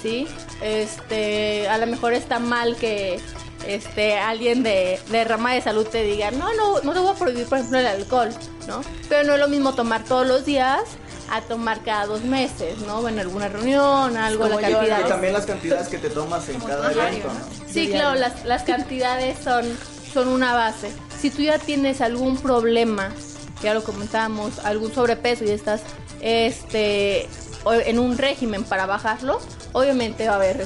[0.01, 0.29] ¿sí?
[0.63, 3.19] Este, a lo mejor está mal que
[3.67, 7.19] este alguien de, de rama de salud te diga, no, no, no te voy a
[7.19, 8.29] prohibir, por ejemplo, el alcohol,
[8.69, 8.83] ¿no?
[9.09, 10.83] Pero no es lo mismo tomar todos los días
[11.33, 13.09] a tomar cada dos meses, ¿no?
[13.09, 15.01] En alguna reunión, algo, la cantidad.
[15.05, 17.73] Y también las cantidades que te tomas en cada evento, ¿no?
[17.73, 19.65] Sí, claro, las, las cantidades son,
[20.15, 20.93] son una base.
[21.21, 23.13] Si tú ya tienes algún problema
[23.63, 25.83] ya lo comentábamos, algún sobrepeso y estás
[26.21, 27.29] este
[27.85, 29.41] en un régimen para bajarlo,
[29.73, 30.57] obviamente va a haber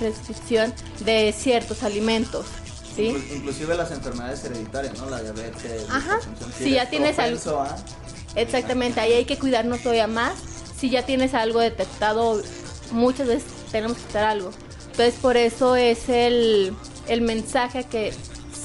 [0.00, 2.46] restricción de ciertos alimentos.
[2.94, 3.08] ¿sí?
[3.34, 5.10] Inclusive las enfermedades hereditarias, ¿no?
[5.10, 5.86] La diabetes.
[5.90, 6.18] Ajá.
[6.56, 7.66] Si, ya tienes algo...
[8.36, 10.34] Exactamente, ahí hay que cuidarnos todavía más.
[10.78, 12.40] Si ya tienes algo detectado,
[12.92, 14.50] muchas veces tenemos que hacer algo.
[14.92, 16.74] Entonces por eso es el,
[17.08, 18.12] el mensaje que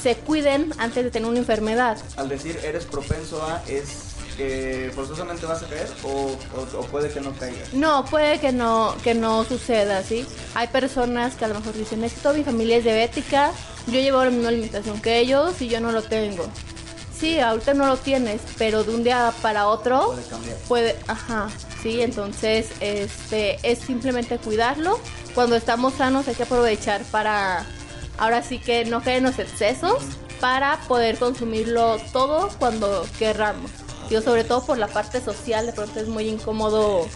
[0.05, 1.97] se cuiden antes de tener una enfermedad.
[2.15, 6.37] Al decir eres propenso a, es que forzosamente vas a caer o,
[6.91, 7.73] puede que no caigas?
[7.73, 10.23] No, puede que no, que no suceda, ¿sí?
[10.53, 13.51] Hay personas que a lo mejor dicen, es que toda mi familia es diabética,
[13.87, 16.45] yo llevo la misma alimentación que ellos y yo no lo tengo.
[17.19, 20.57] Sí, ahorita no lo tienes, pero de un día para otro puede cambiar.
[20.67, 21.47] Puede, ajá,
[21.81, 24.99] sí, entonces este es simplemente cuidarlo.
[25.33, 27.65] Cuando estamos sanos hay que aprovechar para
[28.17, 30.03] ahora sí que no caen los excesos
[30.39, 33.71] para poder consumirlo todo cuando querramos.
[34.09, 37.07] Yo sobre todo por la parte social, de pronto es muy incómodo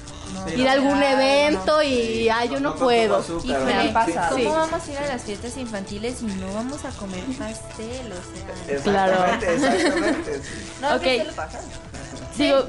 [0.56, 3.24] ir a algún evento y ah, yo no, puedo.
[3.44, 4.30] y me pasa.
[4.30, 8.12] ¿Cómo vamos a ir a las fiestas infantiles y no vamos a comer pastel?
[8.12, 9.26] O sea, claro.
[9.36, 10.42] Exactamente.
[10.82, 11.20] no, okay.
[11.20, 11.60] ¿qué pasa?
[12.38, 12.66] Digo,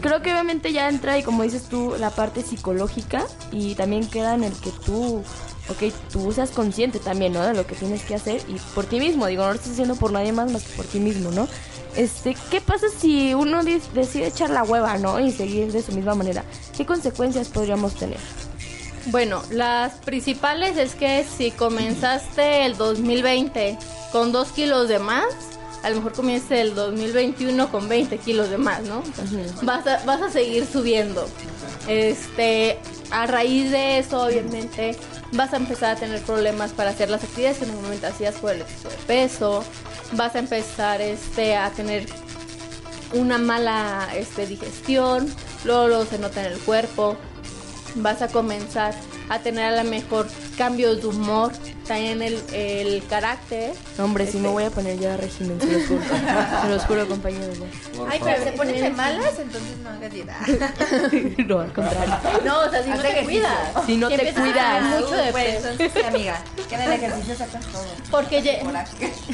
[0.00, 4.34] creo que obviamente ya entra y como dices tú la parte psicológica y también queda
[4.34, 5.22] en el que tú
[5.68, 7.42] ok, tú seas consciente también, ¿no?
[7.42, 9.96] De lo que tienes que hacer y por ti mismo, digo, no lo estás haciendo
[9.96, 11.48] por nadie más más que por ti mismo, ¿no?
[11.96, 15.18] Este, ¿qué pasa si uno decide echar la hueva, ¿no?
[15.18, 16.44] Y seguir de su misma manera.
[16.76, 18.18] ¿Qué consecuencias podríamos tener?
[19.06, 23.78] Bueno, las principales es que si comenzaste el 2020
[24.12, 25.26] con 2 kilos de más,
[25.82, 29.02] a lo mejor comiences el 2021 con 20 kilos de más, ¿no?
[29.62, 31.26] Vas a, vas a seguir subiendo.
[31.86, 32.78] Este,
[33.10, 34.96] a raíz de eso, obviamente,
[35.32, 38.62] vas a empezar a tener problemas para hacer las actividades que normalmente hacías por el
[38.62, 39.64] exceso de peso.
[40.12, 42.06] Vas a empezar este, a tener
[43.12, 45.32] una mala este, digestión,
[45.64, 47.16] luego, luego se nota en el cuerpo,
[47.96, 48.94] vas a comenzar
[49.28, 50.26] a tener a lo mejor
[50.56, 51.52] cambios de humor,
[51.86, 53.72] también el, el carácter.
[53.98, 56.00] No, hombre, si me voy a poner ya a régimen, se los juro.
[56.62, 57.56] se los juro, compañeros.
[58.08, 60.36] Ay, pero se ponen de malas, entonces no hagas dieta.
[61.46, 62.14] No, al contrario.
[62.44, 63.24] No, o sea, si no te ejercicio.
[63.24, 63.86] cuidas.
[63.86, 64.82] Si no te cuidas.
[65.00, 67.84] mucho de Pues, entonces, amiga, que en el ejercicio sacas todo.
[68.10, 68.62] Porque lle-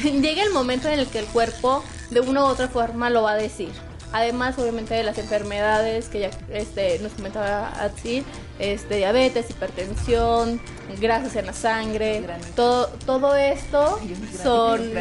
[0.21, 3.31] llega el momento en el que el cuerpo de una u otra forma lo va
[3.31, 3.71] a decir.
[4.13, 8.23] Además, obviamente, de las enfermedades que ya este, nos comentaba así,
[8.59, 10.61] este, diabetes, hipertensión,
[11.01, 12.23] grasas en la sangre,
[12.55, 13.99] todo, todo esto
[14.41, 14.91] son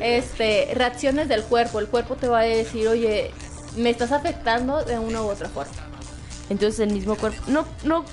[0.00, 1.78] este, reacciones del cuerpo.
[1.78, 3.30] El cuerpo te va a decir, oye,
[3.76, 5.72] me estás afectando de una u otra forma.
[6.50, 7.42] Entonces el mismo cuerpo.
[7.46, 8.04] No, no.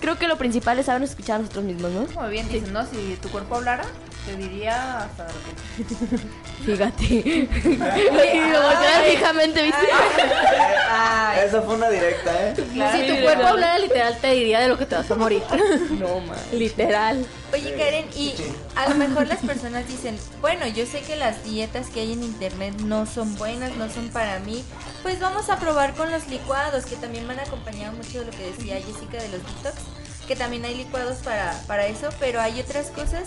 [0.00, 2.06] Creo que lo principal es saber escuchar a nosotros mismos, ¿no?
[2.06, 2.86] Como bien dicen, ¿no?
[2.86, 3.84] Si tu cuerpo hablara,
[4.30, 5.30] te diría hasta lo
[6.16, 6.64] que...
[6.64, 7.48] Fíjate.
[8.52, 9.88] lo fijamente, ¿viste?
[11.44, 12.54] Esa fue una directa, ¿eh?
[12.56, 15.42] si tu cuerpo hablara literal, te diría de lo que te vas a morir.
[15.90, 16.38] No, man.
[16.52, 17.26] Literal.
[17.52, 18.34] Oye, Karen, y
[18.76, 22.22] a lo mejor las personas dicen, bueno, yo sé que las dietas que hay en
[22.22, 24.64] internet no son buenas, no son para mí,
[25.02, 28.50] pues vamos a probar con los licuados, que también van acompañado mucho de lo que
[28.50, 29.82] decía Jessica de los detox,
[30.26, 33.24] que también hay licuados para, para eso, pero hay otras cosas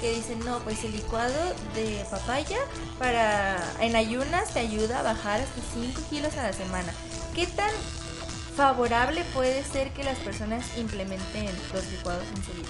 [0.00, 2.58] que dicen, no, pues el licuado de papaya
[2.98, 6.92] para en ayunas te ayuda a bajar hasta 5 kilos a la semana.
[7.34, 7.70] ¿Qué tan
[8.56, 12.68] favorable puede ser que las personas implementen los licuados en su vida?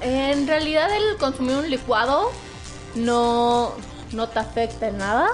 [0.00, 2.30] En realidad el consumir un licuado
[2.94, 3.72] no,
[4.12, 5.28] no te afecta en nada,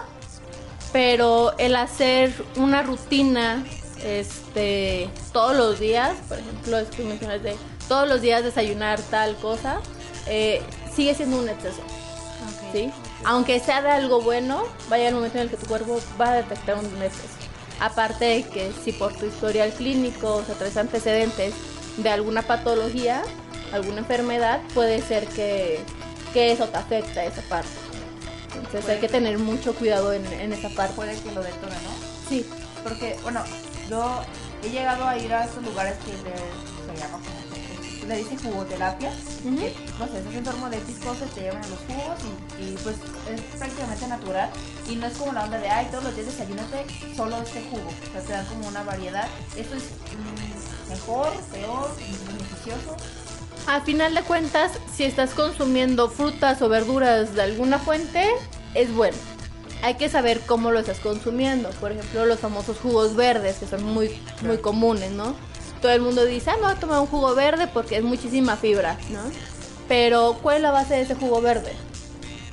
[0.92, 3.64] pero el hacer una rutina
[4.04, 7.56] este, todos los días, por ejemplo, es que mencionas de
[7.88, 9.80] todos los días desayunar tal cosa,
[10.26, 10.62] eh,
[10.94, 11.80] sigue siendo un exceso.
[12.72, 12.90] ¿sí?
[13.24, 16.36] Aunque sea de algo bueno, vaya el momento en el que tu cuerpo va a
[16.36, 17.28] detectar un exceso.
[17.80, 21.52] Aparte de que si por tu historial clínico, o sea, traes antecedentes
[21.96, 23.22] de alguna patología,
[23.72, 25.80] alguna enfermedad, puede ser que,
[26.32, 27.68] que eso te afecta esa parte.
[28.54, 30.94] Entonces hay que tener mucho cuidado en, en esa parte.
[30.94, 32.28] Puede que lo detone, ¿no?
[32.28, 32.46] Sí.
[32.82, 33.42] Porque, bueno,
[33.88, 34.22] yo
[34.62, 37.41] he llegado a ir a estos lugares que le, se llama como-
[38.06, 39.10] le dicen jugoterapia,
[39.42, 42.18] que no sé, es en torno de viscosos, te llevan a los jugos
[42.58, 42.96] y, y, pues
[43.30, 44.50] es prácticamente natural
[44.88, 46.84] y no es como la onda de, ay, todos los días desayúnate
[47.14, 49.28] solo este jugo, o sea, te dan como una variedad.
[49.56, 51.90] ¿Esto es mm, mejor, peor,
[52.26, 52.96] beneficioso?
[53.66, 58.28] A final de cuentas, si estás consumiendo frutas o verduras de alguna fuente,
[58.74, 59.16] es bueno.
[59.82, 61.70] Hay que saber cómo lo estás consumiendo.
[61.70, 65.34] Por ejemplo, los famosos jugos verdes, que son muy, muy comunes, ¿no?
[65.82, 68.56] Todo el mundo dice, ah, me voy a tomar un jugo verde porque es muchísima
[68.56, 69.20] fibra, ¿no?
[69.88, 71.72] Pero, ¿cuál es la base de ese jugo verde?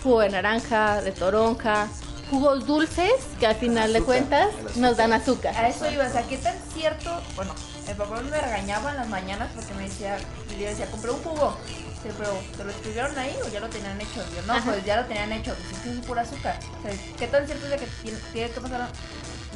[0.03, 1.87] Jugo de naranja, de toronja,
[2.31, 5.55] jugos dulces que al final de cuentas nos dan azúcar.
[5.55, 7.11] A eso iba, o sea, ¿qué tan cierto?
[7.35, 7.53] Bueno,
[7.87, 10.17] el papá me regañaba en las mañanas porque me decía,
[10.55, 11.55] y yo decía, compré un jugo.
[12.03, 14.23] Dice, pero ¿te lo escribieron ahí o ya lo tenían hecho?
[14.35, 14.71] Yo, no, Ajá.
[14.71, 15.53] pues ya lo tenían hecho.
[15.55, 16.57] Dice, "Sí, es pura azúcar.
[16.79, 18.87] O sea, ¿qué tan cierto es de que tiene, tiene que pasar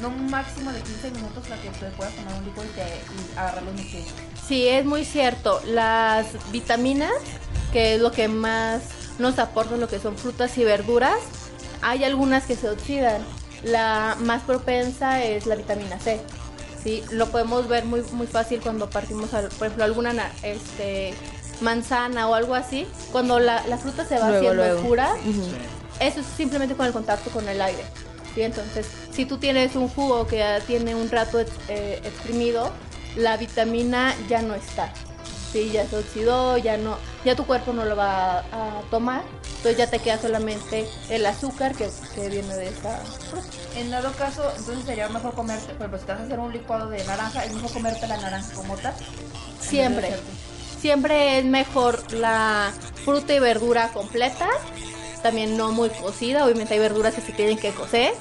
[0.00, 2.82] no un máximo de 15 minutos para que te puedas tomar un líquido y, te,
[2.82, 4.12] y agarrar los nutrientes?
[4.46, 5.60] Sí, es muy cierto.
[5.66, 7.12] Las vitaminas,
[7.72, 8.82] que es lo que más
[9.18, 11.18] nos aportan lo que son frutas y verduras,
[11.82, 13.22] hay algunas que se oxidan.
[13.62, 16.20] La más propensa es la vitamina C.
[16.82, 21.14] Sí, lo podemos ver muy muy fácil cuando partimos, al- por ejemplo, alguna na- este
[21.62, 22.86] manzana o algo así.
[23.12, 24.80] Cuando la, la fruta se va Luego, haciendo luego.
[24.80, 25.46] oscura, Ujú.
[26.00, 27.84] eso es simplemente con el contacto con el aire.
[28.34, 28.42] ¿Sí?
[28.42, 32.70] Entonces, si tú tienes un jugo que ya tiene un rato eh, exprimido,
[33.16, 34.92] la vitamina ya no está.
[35.52, 39.22] Sí, ya se oxidó, ya no, ya tu cuerpo no lo va a, a tomar,
[39.58, 43.46] entonces ya te queda solamente el azúcar que, que viene de esa fruta.
[43.76, 46.52] En dado caso, entonces sería mejor comerte, por ejemplo, si te vas a hacer un
[46.52, 48.94] licuado de naranja, es mejor comerte la naranja como tal.
[49.60, 50.14] Siempre.
[50.80, 52.72] Siempre es mejor la
[53.04, 54.48] fruta y verdura completa,
[55.24, 58.12] también no muy cocida, obviamente hay verduras que se tienen que cocer,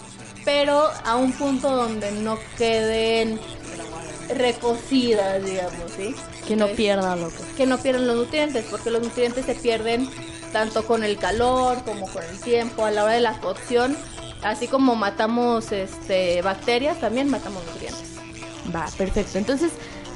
[0.46, 3.42] pero a un punto donde no queden
[4.34, 6.16] recocidas, digamos, ¿sí?
[6.48, 7.44] Que no pierdan lo que...
[7.58, 10.10] que no pierdan los nutrientes, porque los nutrientes se pierden
[10.54, 13.98] tanto con el calor como con el tiempo, a la hora de la cocción,
[14.42, 18.14] así como matamos este bacterias, también matamos nutrientes.
[18.74, 19.38] Va, perfecto.
[19.38, 19.74] Entonces,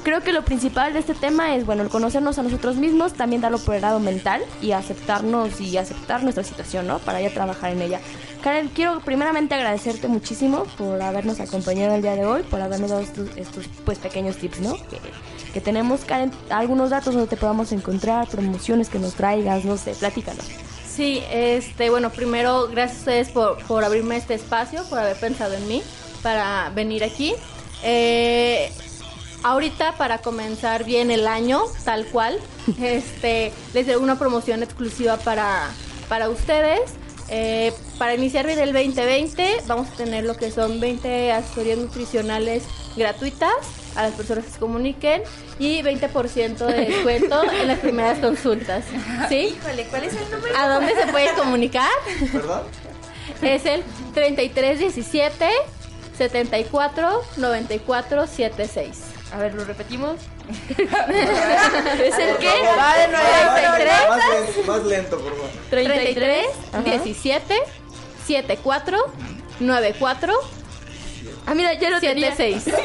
[0.08, 3.42] creo que lo principal de este tema es, bueno, el conocernos a nosotros mismos, también
[3.42, 6.98] darlo por el lado mental y aceptarnos y aceptar nuestra situación, ¿no?
[6.98, 8.00] Para ya trabajar en ella.
[8.42, 13.02] Karen, quiero primeramente agradecerte muchísimo por habernos acompañado el día de hoy, por habernos dado
[13.02, 14.76] estos, estos, pues pequeños tips, ¿no?
[14.88, 14.98] Que,
[15.52, 19.92] que tenemos, Karen, algunos datos donde te podamos encontrar, promociones que nos traigas, no sé,
[19.92, 20.46] platícanos.
[20.86, 25.52] Sí, este, bueno, primero gracias a ustedes por, por abrirme este espacio, por haber pensado
[25.52, 25.82] en mí
[26.22, 27.34] para venir aquí.
[27.82, 28.72] Eh,
[29.42, 32.38] ahorita para comenzar bien el año, tal cual,
[32.80, 35.70] este, les doy una promoción exclusiva para,
[36.08, 36.80] para ustedes.
[37.30, 42.62] Eh, para iniciar bien el 2020 vamos a tener lo que son 20 asesorías nutricionales
[42.96, 43.52] gratuitas
[43.96, 45.22] a las personas que se comuniquen
[45.58, 48.84] y 20% de descuento en las primeras consultas.
[49.28, 49.58] ¿Sí?
[49.58, 50.56] Híjole, ¿cuál es el número?
[50.56, 51.90] ¿A dónde se puede comunicar?
[52.32, 52.62] ¿Verdad?
[53.42, 53.82] Es el
[54.14, 55.48] 3317
[56.16, 59.17] 74 94 76.
[59.32, 60.16] A ver, ¿lo repetimos?
[60.78, 62.50] ¿Es el qué?
[62.78, 63.54] Va de nuevo.
[63.54, 65.50] 33 Más lento, por favor.
[65.70, 66.82] 33 Ajá.
[66.82, 67.54] 17
[68.26, 68.98] 74
[69.60, 70.32] 94
[71.46, 72.34] Ah, mira, ya lo tenía.
[72.34, 72.74] 76.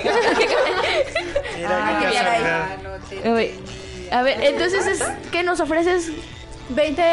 [1.66, 2.14] Ah, qué caray.
[2.14, 2.68] casualidad.
[2.72, 3.52] Ah, no te A ver,
[4.12, 6.12] a ver, entonces, es, ¿qué nos ofreces?
[6.70, 7.03] 20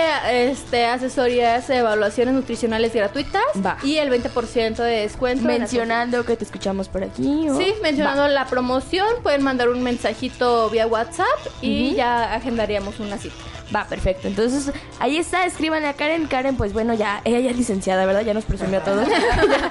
[0.50, 3.76] este, asesorías evaluaciones nutricionales gratuitas Va.
[3.82, 5.44] y el 20% de descuento.
[5.44, 7.48] Mencionando que te escuchamos por aquí.
[7.48, 7.56] ¿o?
[7.56, 11.26] Sí, mencionando la promoción, pueden mandar un mensajito vía WhatsApp
[11.60, 13.36] y ya agendaríamos una cita.
[13.74, 14.26] Va, perfecto.
[14.26, 16.26] Entonces, ahí está, escríbanle a Karen.
[16.26, 18.22] Karen, pues bueno, ya, ella ya es licenciada, ¿verdad?
[18.22, 19.06] Ya nos presumió a todos.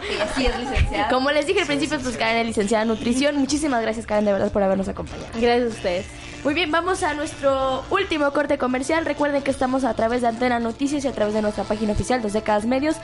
[0.10, 1.10] Y así es licenciada.
[1.10, 3.36] Como les dije al principio, pues Karen es licenciada en nutrición.
[3.36, 5.30] Muchísimas gracias, Karen, de verdad, por habernos acompañado.
[5.36, 6.06] Gracias a ustedes.
[6.44, 9.06] Muy bien, vamos a nuestro último corte comercial.
[9.06, 12.22] Recuerden que estamos a través de Antena Noticias y a través de nuestra página oficial,
[12.22, 12.96] Dos Décadas Medios.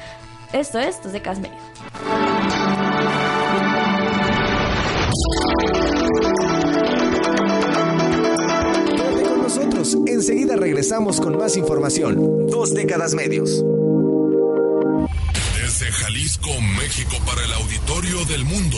[0.53, 1.61] Esto es Dos Décadas Medios.
[8.95, 9.97] Quédate con nosotros.
[10.07, 12.47] Enseguida regresamos con más información.
[12.47, 13.63] Dos décadas medios.
[15.61, 18.77] Desde Jalisco, México, para el auditorio del mundo.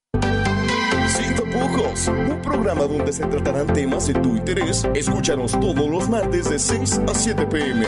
[1.73, 4.85] Un programa donde se tratarán temas de tu interés.
[4.93, 7.85] Escúchanos todos los martes de 6 a 7 pm.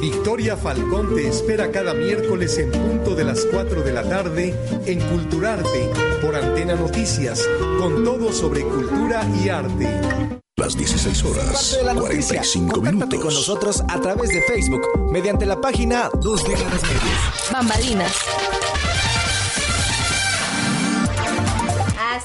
[0.00, 4.54] Victoria Falcón te espera cada miércoles en punto de las 4 de la tarde
[4.86, 5.90] en Culturarte
[6.20, 7.42] por Antena Noticias,
[7.80, 9.88] con todo sobre cultura y arte.
[10.56, 12.40] Las 16 Parte horas, de la noticia.
[12.40, 13.34] 45 Contáctate con minutos.
[13.34, 17.50] nosotros a través de Facebook mediante la página Dos décadas medios.
[17.52, 18.12] Bambalinas.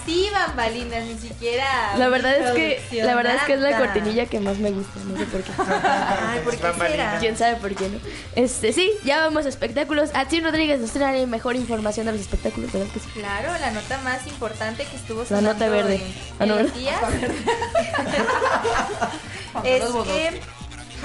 [0.08, 1.98] Así, bambalinas, ni siquiera.
[1.98, 4.98] La verdad es que la verdad es que es la cortinilla que más me gusta,
[5.06, 5.52] no sé por qué.
[5.68, 7.18] Ay, ¿por qué será?
[7.20, 8.00] ¿Quién sabe por qué no?
[8.36, 10.12] Este, sí, ya vamos a espectáculos.
[10.14, 13.10] Atsin Rodríguez nos trae mejor información de los espectáculos, ¿verdad que sí?
[13.16, 15.96] Claro, la nota más importante que estuvo La nota verde.
[15.96, 16.02] en,
[16.40, 16.80] Ah, en no, los ¿verdad?
[16.80, 17.02] días
[19.66, 20.42] es que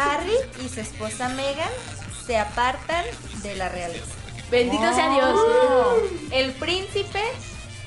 [0.00, 1.70] Harry y su esposa Meghan
[2.24, 3.04] se apartan
[3.42, 4.04] de la realeza.
[4.48, 5.40] Bendito sea Dios.
[6.30, 7.20] El príncipe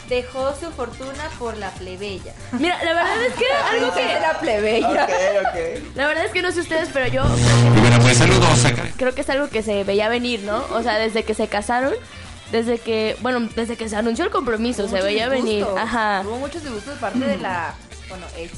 [0.10, 2.34] dejó su fortuna por la plebeya.
[2.54, 4.88] Mira, la verdad es que algo que la plebeya.
[4.88, 5.10] Ok,
[5.48, 5.96] ok.
[5.96, 8.64] la verdad es que no sé ustedes, pero yo Bueno, pues saludos
[8.98, 10.64] creo que es algo que se veía venir, ¿no?
[10.72, 11.94] O sea, desde que se casaron,
[12.52, 15.66] desde que, bueno, desde que se anunció el compromiso, se veía venir.
[15.78, 16.22] Ajá.
[16.26, 17.74] Hubo muchos disgustos de parte de la,
[18.10, 18.52] bueno, ex.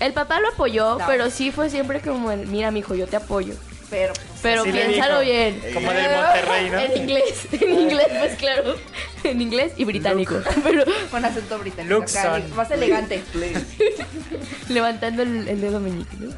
[0.00, 1.06] El papá lo apoyó, No.
[1.06, 3.54] pero sí fue siempre como el, mira, mijo, yo te apoyo.
[3.90, 4.12] Pero,
[4.42, 5.32] Pero le piénsalo dijo.
[5.32, 5.60] bien.
[5.72, 6.78] Como del Monterrey, ¿no?
[6.80, 8.74] En inglés, en inglés, pues claro.
[9.22, 10.36] En inglés y británico.
[10.64, 12.02] Pero Con acento británico.
[12.02, 12.56] acá, Luxon.
[12.56, 13.22] más elegante.
[14.68, 16.30] levantando el, el dedo meñique, ¿no?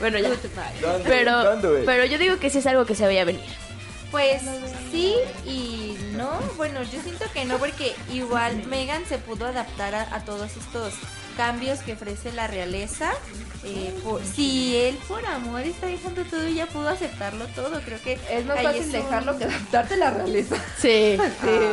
[0.00, 0.28] bueno, ya.
[0.28, 1.04] ¿Dónde?
[1.08, 1.82] Pero, ¿Dónde?
[1.86, 3.42] pero yo digo que sí es algo que se veía venir.
[4.12, 4.42] Pues
[4.92, 5.14] sí
[5.46, 6.30] y no.
[6.56, 10.92] Bueno, yo siento que no, porque igual Megan se pudo adaptar a, a todos estos
[11.36, 13.10] cambios que ofrece la realeza.
[13.64, 18.02] Eh, por- si él por amor está dejando todo y ya pudo aceptarlo todo, creo
[18.02, 20.56] que Es más fácil un- dejarlo que adaptarte a la realeza.
[20.78, 21.16] Sí.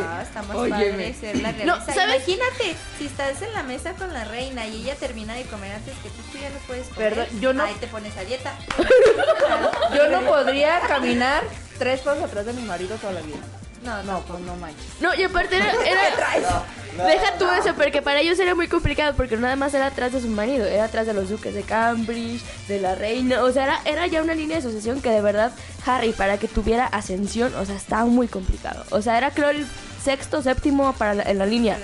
[0.08, 0.92] Ah, está más Óyeme.
[0.92, 1.94] padre ser la No, realeza.
[1.94, 2.16] ¿sabes?
[2.28, 5.94] Imagínate, si estás en la mesa con la reina y ella termina de comer antes
[6.02, 7.16] que tú, tú ya no puedes comer.
[7.16, 8.56] Perdón, yo no- Ahí te pones a dieta.
[9.96, 11.44] Yo no podría caminar
[11.80, 13.38] tres pasos atrás de mi marido toda la vida.
[13.84, 14.84] No, No, pues no manches.
[15.00, 15.72] No, y aparte era.
[15.86, 16.64] era-
[17.08, 20.12] deja tú eso, porque para ellos era muy complicado, porque no nada más era atrás
[20.12, 23.42] de su marido, era atrás de los duques de Cambridge, de la reina.
[23.44, 25.54] O sea, era, era ya una línea de sucesión que de verdad,
[25.86, 28.84] Harry, para que tuviera ascensión, o sea, estaba muy complicado.
[28.90, 29.66] O sea, era creo el
[30.04, 31.78] sexto, séptimo para la, en la línea.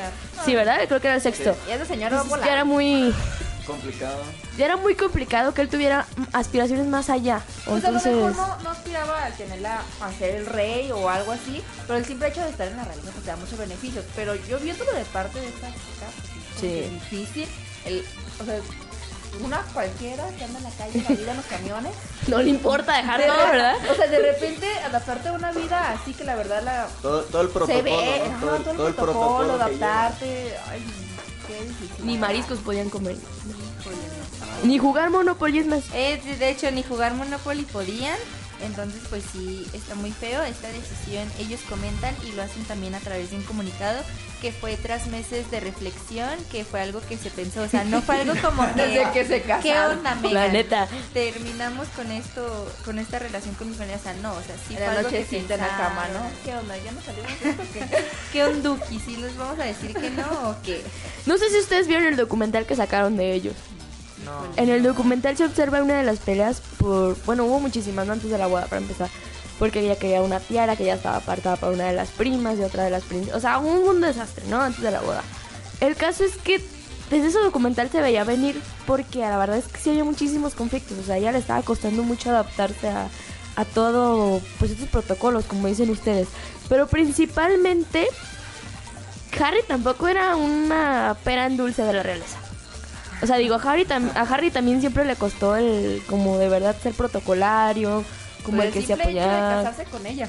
[0.43, 0.79] Sí, ¿verdad?
[0.87, 1.55] Creo que era el sexto.
[1.69, 2.45] Y ese señor va a Entonces, volar.
[2.47, 3.13] ya era muy.
[3.65, 4.17] Complicado.
[4.57, 7.41] Ya era muy complicado que él tuviera aspiraciones más allá.
[7.65, 8.07] Pues Entonces.
[8.07, 11.63] a lo mejor no, no aspiraba a tenerla a ser el rey o algo así,
[11.87, 14.05] pero el simple hecho de estar en la realeza pues te da muchos beneficios.
[14.15, 16.79] Pero yo viéndolo de parte de esta chica, pues, Sí.
[16.79, 17.47] es difícil.
[17.85, 18.05] El,
[18.41, 18.59] o sea,
[19.43, 21.91] una cualquiera que anda en la calle, la vida en los camiones.
[22.27, 23.75] No le importa dejar de todo, ¿verdad?
[23.91, 27.41] O sea, de repente adaptarte a una vida así que la verdad la Todo, todo
[27.43, 28.35] el protocolo, se ve, ¿no?
[28.35, 30.55] ajá, Todo, el- todo el protocolo, adaptarte.
[30.71, 30.83] Ay.
[32.03, 33.17] Ni mariscos podían comer.
[34.63, 35.83] Ni jugar Monopoly es más.
[35.93, 38.17] Eh, de- hecho, ni jugar Monopoly podían.
[38.65, 41.29] Entonces, pues sí, está muy feo esta decisión.
[41.39, 44.01] Ellos comentan y lo hacen también a través de un comunicado
[44.41, 47.61] que fue tras meses de reflexión, que fue algo que se pensó.
[47.61, 48.81] O sea, no fue algo como que...
[48.81, 49.97] Desde que se ¿Qué casaron.
[49.97, 50.33] onda, Megan?
[50.33, 50.87] La neta.
[51.13, 53.97] Terminamos con esto, con esta relación con mi familia.
[53.97, 56.07] O sea, no, o sea, sí fue la algo que nochecita en la cama.
[56.13, 56.19] ¿no?
[56.43, 56.75] ¿Qué onda?
[56.77, 57.31] ¿Ya no salimos
[57.73, 57.85] qué?
[58.33, 58.99] ¿Qué onduki?
[58.99, 60.83] ¿Sí les vamos a decir que no o qué?
[61.25, 63.55] No sé si ustedes vieron el documental que sacaron de ellos.
[64.57, 67.17] En el documental se observa una de las peleas por...
[67.25, 68.13] Bueno, hubo muchísimas ¿no?
[68.13, 69.09] antes de la boda, para empezar.
[69.59, 72.63] Porque ella quería una tiara que ya estaba apartada para una de las primas y
[72.63, 73.37] otra de las princesas.
[73.37, 74.61] O sea, un, un desastre, ¿no?
[74.61, 75.21] Antes de la boda.
[75.79, 76.61] El caso es que
[77.09, 80.97] desde ese documental se veía venir porque la verdad es que sí había muchísimos conflictos.
[80.97, 83.09] O sea, ella le estaba costando mucho adaptarse a,
[83.55, 86.27] a todo, pues estos protocolos, como dicen ustedes.
[86.67, 88.07] Pero principalmente,
[89.39, 92.37] Harry tampoco era una pera en dulce de la realeza.
[93.21, 96.49] O sea, digo, a Harry, tam- a Harry también siempre le costó el, como de
[96.49, 98.03] verdad ser protocolario,
[98.43, 99.63] como Pero el que se apoyaba.
[99.63, 100.27] casarse con ella.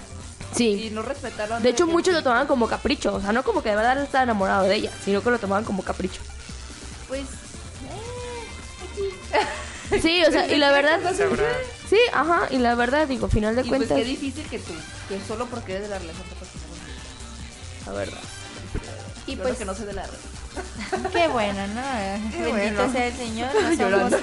[0.54, 0.86] Sí.
[0.86, 1.62] Y no respetaron.
[1.62, 3.14] De hecho, muchos lo tomaban como capricho.
[3.14, 5.64] O sea, no como que de verdad estaba enamorado de ella, sino que lo tomaban
[5.64, 6.20] como capricho.
[7.08, 7.24] Pues...
[10.02, 10.98] Sí, o sea, y la verdad.
[11.88, 13.98] Sí, ajá, y la verdad, digo, final de Y pues cuentas.
[13.98, 14.72] qué difícil que tú,
[15.08, 17.90] que solo porque eres de la relación te.
[17.90, 18.18] La verdad.
[19.28, 20.32] Y Yo pues que no sé de la relación.
[21.12, 21.82] Qué bueno, ¿no?
[22.30, 22.92] Qué Bendito bueno.
[22.92, 23.48] sea el Señor.
[23.54, 24.18] No somos, Llorando.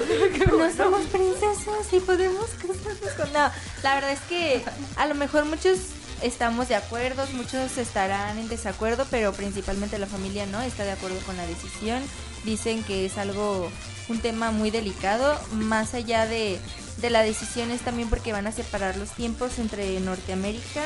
[0.58, 3.32] no somos princesas y podemos casarnos con...
[3.32, 3.50] No,
[3.82, 4.64] la verdad es que
[4.96, 5.78] a lo mejor muchos
[6.22, 11.18] estamos de acuerdo, muchos estarán en desacuerdo, pero principalmente la familia no está de acuerdo
[11.26, 12.02] con la decisión.
[12.44, 13.70] Dicen que es algo,
[14.08, 16.58] un tema muy delicado, más allá de,
[16.98, 20.82] de la decisión es también porque van a separar los tiempos entre Norteamérica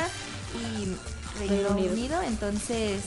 [0.54, 0.84] y
[1.38, 1.92] Reino Reino Unido.
[1.92, 3.00] Unido, entonces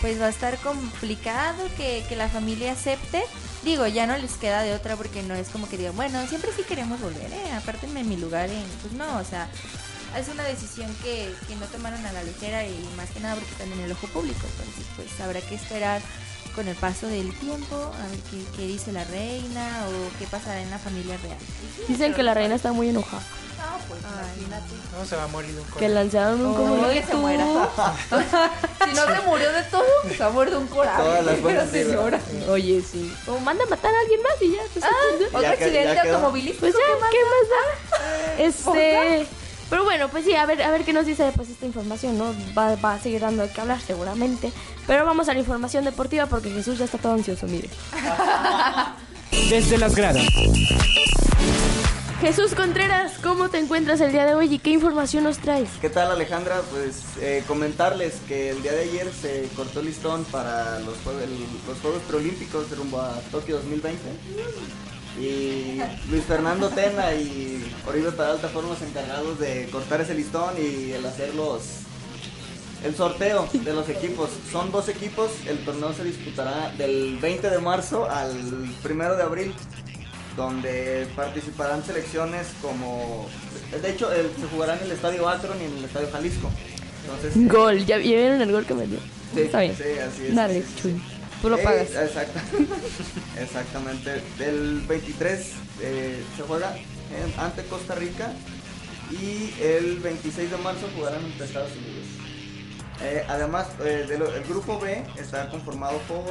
[0.00, 3.22] pues va a estar complicado que, que la familia acepte.
[3.62, 6.50] Digo, ya no les queda de otra porque no es como que digan, bueno, siempre
[6.56, 7.52] sí queremos volver, ¿eh?
[7.56, 8.48] Apártenme mi lugar.
[8.48, 8.64] En...
[8.82, 9.48] Pues no, o sea,
[10.16, 13.50] es una decisión que, que no tomaron a la ligera y más que nada porque
[13.50, 14.40] están en el ojo público.
[14.50, 16.00] Entonces, pues habrá que esperar
[16.54, 20.60] con el paso del tiempo a ver qué, qué dice la reina o qué pasará
[20.60, 21.38] en la familia real.
[21.86, 23.22] Dicen que la reina está muy enojada.
[23.60, 24.74] No, pues imagínate.
[24.98, 25.94] No se va a morir de un Que corazón.
[25.94, 27.44] lanzaron un que se muera.
[28.84, 29.84] si no se murió de todo,
[30.16, 31.02] se ha muerto de un coraje.
[31.02, 31.68] Todas las buenas.
[32.48, 33.14] Oye, sí.
[33.26, 34.62] O manda a matar a alguien más y ya.
[34.72, 34.84] pues,
[35.28, 36.60] Otro Ya que- accidente ya automovilístico.
[36.60, 38.44] Pues ya, ¿qué más ¿qué da?
[38.46, 39.22] más da?
[39.22, 39.26] Este.
[39.68, 42.34] Pero bueno, pues sí, a ver, a ver qué nos dice pues esta información, ¿no?
[42.58, 44.50] Va, va a seguir dando de qué hablar seguramente.
[44.88, 47.70] Pero vamos a la información deportiva porque Jesús ya está todo ansioso, mire.
[49.48, 50.24] Desde las gradas.
[52.20, 55.70] Jesús Contreras, ¿cómo te encuentras el día de hoy y qué información nos traes?
[55.80, 56.60] ¿Qué tal Alejandra?
[56.70, 61.78] Pues eh, comentarles que el día de ayer se cortó el listón para los, los
[61.80, 64.02] Juegos Preolímpicos rumbo a Tokio 2020.
[65.18, 70.92] Y Luis Fernando Tena y Oribe Peralta fueron los encargados de cortar ese listón y
[70.92, 71.62] el hacer los,
[72.84, 74.28] el sorteo de los equipos.
[74.52, 78.36] Son dos equipos, el torneo se disputará del 20 de marzo al
[78.84, 79.54] 1 de abril.
[80.36, 83.28] Donde participarán selecciones como...
[83.80, 86.50] De hecho, el- se jugará en el Estadio Akron y en el Estadio Jalisco.
[87.04, 88.98] Entonces, Gol, ¿ya, ya vieron el gol que me dio?
[89.34, 89.76] Sí, Está bien.
[89.76, 90.34] sí, así es.
[90.34, 91.00] Dale, Chuy.
[91.40, 91.88] Tú lo Eh, pagas.
[91.90, 92.42] exacta-
[93.40, 94.22] exactamente.
[94.38, 95.52] El 23
[95.82, 98.32] eh, se juega en- ante Costa Rica
[99.10, 102.06] y el 26 de marzo jugarán ante Estados Unidos.
[103.02, 106.22] Eh, además, eh, el grupo B está conformado por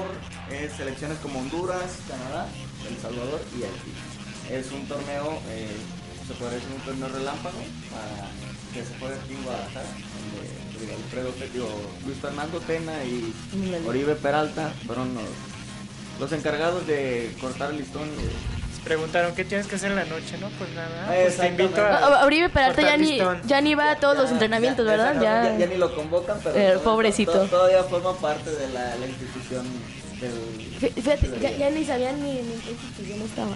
[0.51, 2.47] eh, selecciones como Honduras, Canadá,
[2.87, 3.93] El Salvador y Haití.
[4.51, 5.67] Es un torneo, eh,
[6.27, 7.57] se puede decir un torneo relámpago
[7.91, 8.29] para
[8.73, 9.85] que se juegue aquí en Guadalajara,
[10.77, 11.69] donde Alfredo, digo,
[12.05, 13.33] Luis Fernando Tena y
[13.87, 15.23] Oribe Peralta fueron los,
[16.19, 18.07] los encargados de cortar el listón.
[18.09, 20.49] y- Preguntaron qué tienes que hacer en la noche, ¿no?
[20.57, 24.17] Pues nada, pues te invito A- Oribe Peralta ya ni, ya ni va a todos
[24.17, 25.15] los entrenamientos, ¿verdad?
[25.15, 27.31] Ya, Ya, ya ni lo convocan, pero El todavía- pobrecito.
[27.33, 29.65] to- todavía forma parte de la, la institución
[30.19, 31.41] del...
[31.41, 33.55] Ya, ya ni sabían ni, ni en qué institución estaba.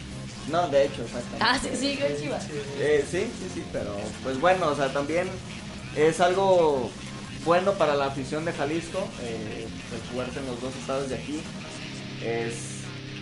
[0.51, 1.45] No, de hecho, exactamente.
[1.45, 2.47] Ah, sí, sí, con Chivas.
[2.79, 5.27] Eh, sí, sí, sí, pero pues bueno, o sea, también
[5.95, 6.89] es algo
[7.45, 11.41] bueno para la afición de Jalisco, eh, el jugarse en los dos estados de aquí.
[12.23, 12.55] Es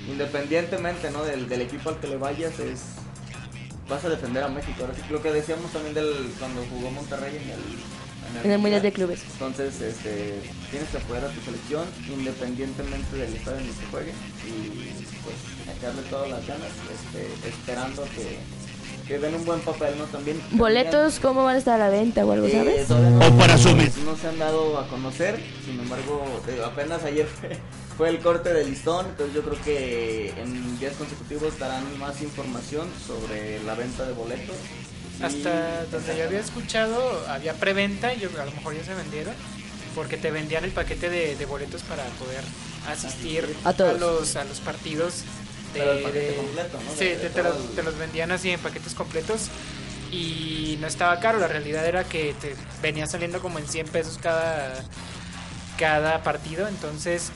[0.09, 1.23] independientemente ¿no?
[1.23, 2.81] del, del equipo al que le vayas, es
[3.87, 4.77] vas a defender a México.
[4.81, 7.59] Ahora sí, lo que decíamos también del cuando jugó Monterrey en el,
[8.43, 9.21] En el Mundial de Clubes.
[9.33, 14.11] Entonces, este, tienes que apoyar a tu selección independientemente del estadio en el que juegue
[14.47, 18.37] y pues echarle todas las ganas, este, esperando que,
[19.07, 20.05] que den un buen papel, ¿no?
[20.05, 20.41] También.
[20.51, 22.89] ¿Boletos cómo van a estar a la venta o algo, Eh, sabes?
[22.89, 23.91] no, O para subir.
[24.05, 26.23] no se han dado a conocer, sin embargo,
[26.65, 27.57] apenas ayer fue,
[27.97, 32.87] fue el corte del listón, entonces yo creo que en días consecutivos darán más información
[33.05, 34.55] sobre la venta de boletos.
[35.23, 39.33] Hasta donde yo había escuchado, había preventa y yo, a lo mejor ya se vendieron.
[39.95, 42.43] Porque te vendían el paquete de, de boletos para poder
[42.89, 43.99] asistir A todos.
[43.99, 45.23] los, a los partidos.
[45.73, 46.91] De, Pero el paquete de- completo, ¿no?
[46.97, 49.49] Sí, De- te, de te todo los, el- te los vendían así en paquetes completos.
[50.09, 54.17] Y no estaba caro, la realidad era que te venía saliendo como en 100 pesos
[54.21, 54.73] cada,
[55.77, 56.67] cada partido.
[56.67, 57.31] Entonces,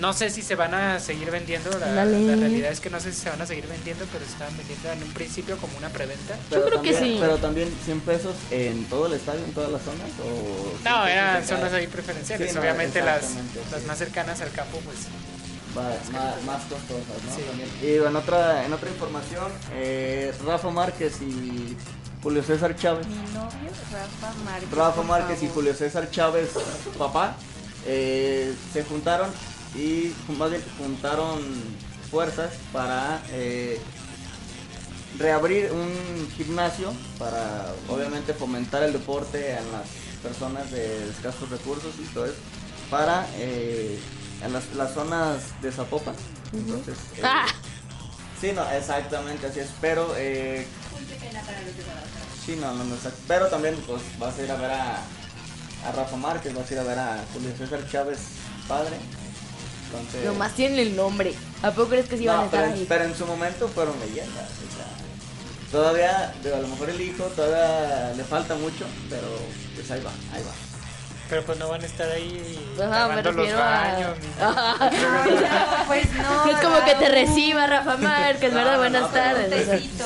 [0.00, 1.70] no sé si se van a seguir vendiendo.
[1.78, 4.56] La, realidad es que no sé si se van a seguir vendiendo, pero se estaban
[4.56, 6.36] vendiendo en un principio como una preventa.
[6.50, 7.18] Pero creo que también- sí.
[7.20, 10.08] Pero también 100 pesos en todo el estadio, en todas las zonas.
[10.24, 12.48] O 100 No, eran zonas ahí preferenciales.
[12.48, 13.34] Sí, no, Obviamente las,
[13.72, 14.98] las más cercanas al campo, pues
[15.74, 17.34] más, más, más costosas, ¿no?
[17.34, 17.42] Sí.
[17.42, 17.68] También.
[17.82, 21.76] Y en otra, en otra información, eh, Rafa Márquez y
[22.22, 23.06] Julio César Chávez.
[23.06, 24.70] Mi novio, Rafa Márquez.
[24.72, 25.48] Rafa Márquez y.
[25.48, 26.50] Julio César Chávez,
[26.98, 27.36] papá,
[27.86, 29.30] eh, se juntaron
[29.76, 31.40] y más bien juntaron
[32.10, 33.80] fuerzas para eh,
[35.18, 39.88] reabrir un gimnasio para obviamente fomentar el deporte en las
[40.22, 42.34] personas de escasos recursos y todo eso
[42.90, 43.98] para eh,
[44.44, 46.14] en las, las zonas de Zapopan
[46.52, 47.46] entonces eh, Ah.
[48.40, 50.66] sí no exactamente así es pero eh,
[52.44, 52.94] Sí, no, no, no.
[53.26, 56.78] Pero también pues vas a ir a ver a, a Rafa Márquez, vas a ir
[56.80, 58.18] a ver a Julio César Chávez,
[58.68, 58.96] padre.
[59.90, 61.32] Entonces, Nomás tienen el nombre.
[61.62, 62.86] ¿A poco crees que sí van a no, estar pero, ahí?
[62.88, 64.44] pero en su momento fueron leyendas.
[64.50, 64.86] o sea,
[65.70, 69.26] todavía, digo, a lo mejor el hijo todavía le falta mucho, pero
[69.74, 70.52] pues ahí va, ahí va.
[71.28, 74.10] Pero pues no van a estar ahí Ajá, me los refiero a- baños.
[74.20, 74.26] ni-
[75.88, 76.50] Pues no.
[76.50, 77.14] es como que te no.
[77.14, 78.72] reciba Rafa Márquez, No, ¿verdad?
[78.74, 79.68] no, Buenas no, tardes.
[79.68, 80.04] Tecito.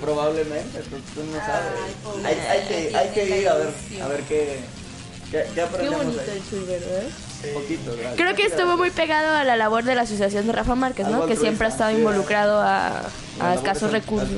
[0.00, 1.94] Probablemente, tú, tú no sabes.
[2.04, 2.26] pobre.
[2.26, 3.68] hay, hay que, hay que ir a ver,
[4.02, 4.60] a ver qué,
[5.30, 6.42] qué, qué Qué aprendemos bonito ahí.
[6.52, 7.02] el ¿verdad?
[7.48, 8.14] Un poquito, gracias.
[8.16, 11.26] Creo que estuvo muy pegado a la labor de la asociación de Rafa Márquez, ¿no?
[11.26, 13.02] Que siempre ha estado involucrado a,
[13.40, 14.28] a escasos de recursos.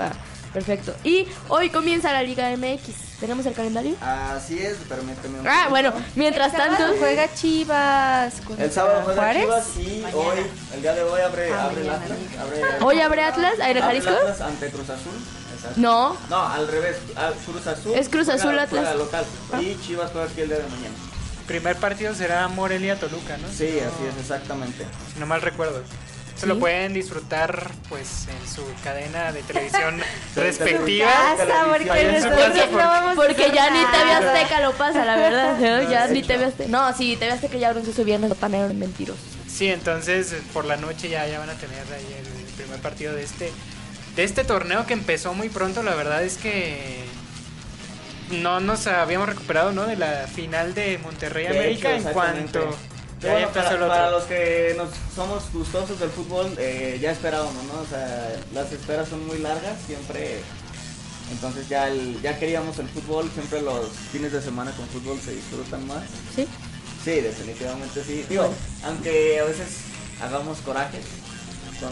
[0.00, 0.10] Va,
[0.52, 0.94] perfecto.
[1.04, 3.08] Y hoy comienza la Liga MX.
[3.18, 3.96] ¿Tenemos el calendario?
[4.00, 6.98] Así es, permíteme un Ah, bueno, mientras El sábado tanto.
[7.00, 8.34] juega Chivas.
[8.46, 9.42] con El sábado juega Juárez.
[9.42, 10.38] Chivas y hoy,
[10.74, 11.80] el día de hoy abre, Ah, abre.
[11.90, 12.18] Atlas.
[12.40, 13.54] Abre, ¿Hoy abre Atlas?
[13.60, 14.10] ¿Aire Jalisco?
[14.10, 15.12] Atlas ante Cruz Azul.
[15.52, 15.80] exacto.
[15.80, 16.16] No.
[16.30, 16.96] No, al revés.
[17.16, 17.94] al Cruz Azul.
[17.96, 18.94] Es Cruz Azul, juega Atlas.
[18.94, 19.24] local.
[19.60, 20.94] Y Chivas juega aquí el día de mañana.
[21.48, 23.48] Primer partido será Morelia-Toluca, ¿no?
[23.48, 24.84] Sí, no- así es, exactamente.
[25.12, 25.82] Si no mal recuerdo.
[26.36, 30.00] Se lo pueden disfrutar pues en su cadena de televisión
[30.36, 31.08] respectiva.
[31.36, 34.12] Casa, porque en su casa, no ya ni TV.
[34.12, 35.58] Azteca lo pasa, la verdad.
[35.58, 35.82] ¿no?
[35.82, 36.22] No, Ya ni.
[36.22, 36.70] TV Azteca.
[36.70, 39.20] No, sí, TV Azteca ya anunció su viernes botanero en mentirosos.
[39.48, 43.24] Sí, entonces por la noche ya, ya van a tener ahí el primer partido de
[43.24, 43.50] este
[44.14, 45.82] de este torneo que empezó muy pronto.
[45.82, 47.04] La verdad es que
[48.30, 49.86] no nos habíamos recuperado, ¿no?
[49.86, 52.76] De la final de Monterrey De América hecho, en cuanto
[53.20, 53.88] ya, Bueno, para, el otro.
[53.88, 57.80] para los que nos somos gustosos del fútbol, eh, ya esperábamos, ¿no?
[57.80, 60.40] O sea, las esperas son muy largas, siempre.
[61.32, 65.32] Entonces ya, el- ya queríamos el fútbol, siempre los fines de semana con fútbol se
[65.32, 66.02] disfrutan más.
[66.34, 66.46] ¿Sí?
[67.04, 68.24] Sí, definitivamente sí.
[68.28, 68.52] Digo,
[68.84, 69.66] aunque a veces
[70.22, 71.04] hagamos corajes
[71.80, 71.88] con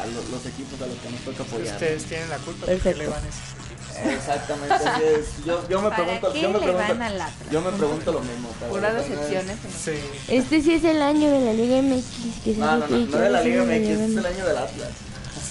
[0.00, 1.74] a lo- los, equipos a los que nos toca apoyar.
[1.74, 2.90] Ustedes tienen la culpa Perfecto.
[2.90, 3.59] porque le van a.
[4.04, 5.44] Exactamente, así es.
[5.44, 7.32] Yo, yo me ¿Para pregunto, qué yo me le pregunto, van al Atlas?
[7.50, 8.48] yo me pregunto lo mismo.
[8.58, 9.56] pero Puras bueno, decepciones.
[9.84, 9.92] Sí.
[10.28, 12.42] Este sí es el año de la Liga MX.
[12.44, 14.88] Que se No, no, no, no de la Liga MX, es el año del Atlas.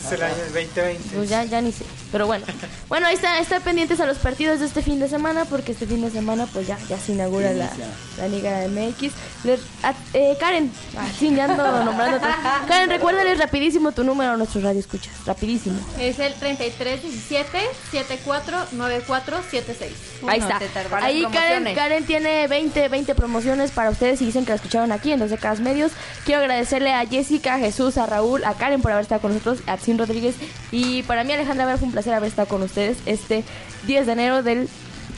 [0.05, 1.15] Es el año del 2020.
[1.15, 1.85] Pues ya, ya ni sé.
[2.11, 2.45] Pero bueno.
[2.89, 5.85] Bueno, ahí está, está pendientes a los partidos de este fin de semana, porque este
[5.85, 7.69] fin de semana pues ya, ya se inaugura la,
[8.17, 9.13] la Liga MX.
[9.43, 12.25] Les- a- eh, Karen, ah, sí, ya ando nombrándote.
[12.67, 15.13] Karen, recuérdales rapidísimo tu número a nuestros radio escuchas.
[15.27, 15.79] Rapidísimo.
[15.99, 17.59] Es el 3317
[17.91, 19.91] 749476.
[20.27, 20.59] Ahí está.
[21.01, 21.75] Ahí Karen.
[21.75, 25.29] Karen tiene 20, 20 promociones para ustedes y dicen que la escucharon aquí en Dos
[25.29, 25.91] Décadas Medios.
[26.25, 29.59] Quiero agradecerle a Jessica, a Jesús, a Raúl, a Karen por haber estado con nosotros,
[29.67, 30.35] a Rodríguez
[30.71, 33.43] y para mí Alejandra Vera fue un placer haber estado con ustedes este
[33.87, 34.69] 10 de enero del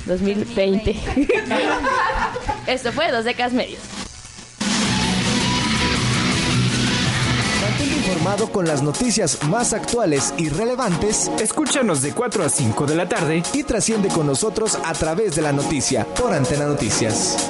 [0.05, 0.95] 2020.
[2.67, 3.81] Esto fue Dos Décadas Medios.
[7.61, 12.95] Mantente informado con las noticias más actuales y relevantes Escúchanos de 4 a 5 de
[12.95, 17.49] la tarde y trasciende con nosotros a través de la noticia por Antena Noticias.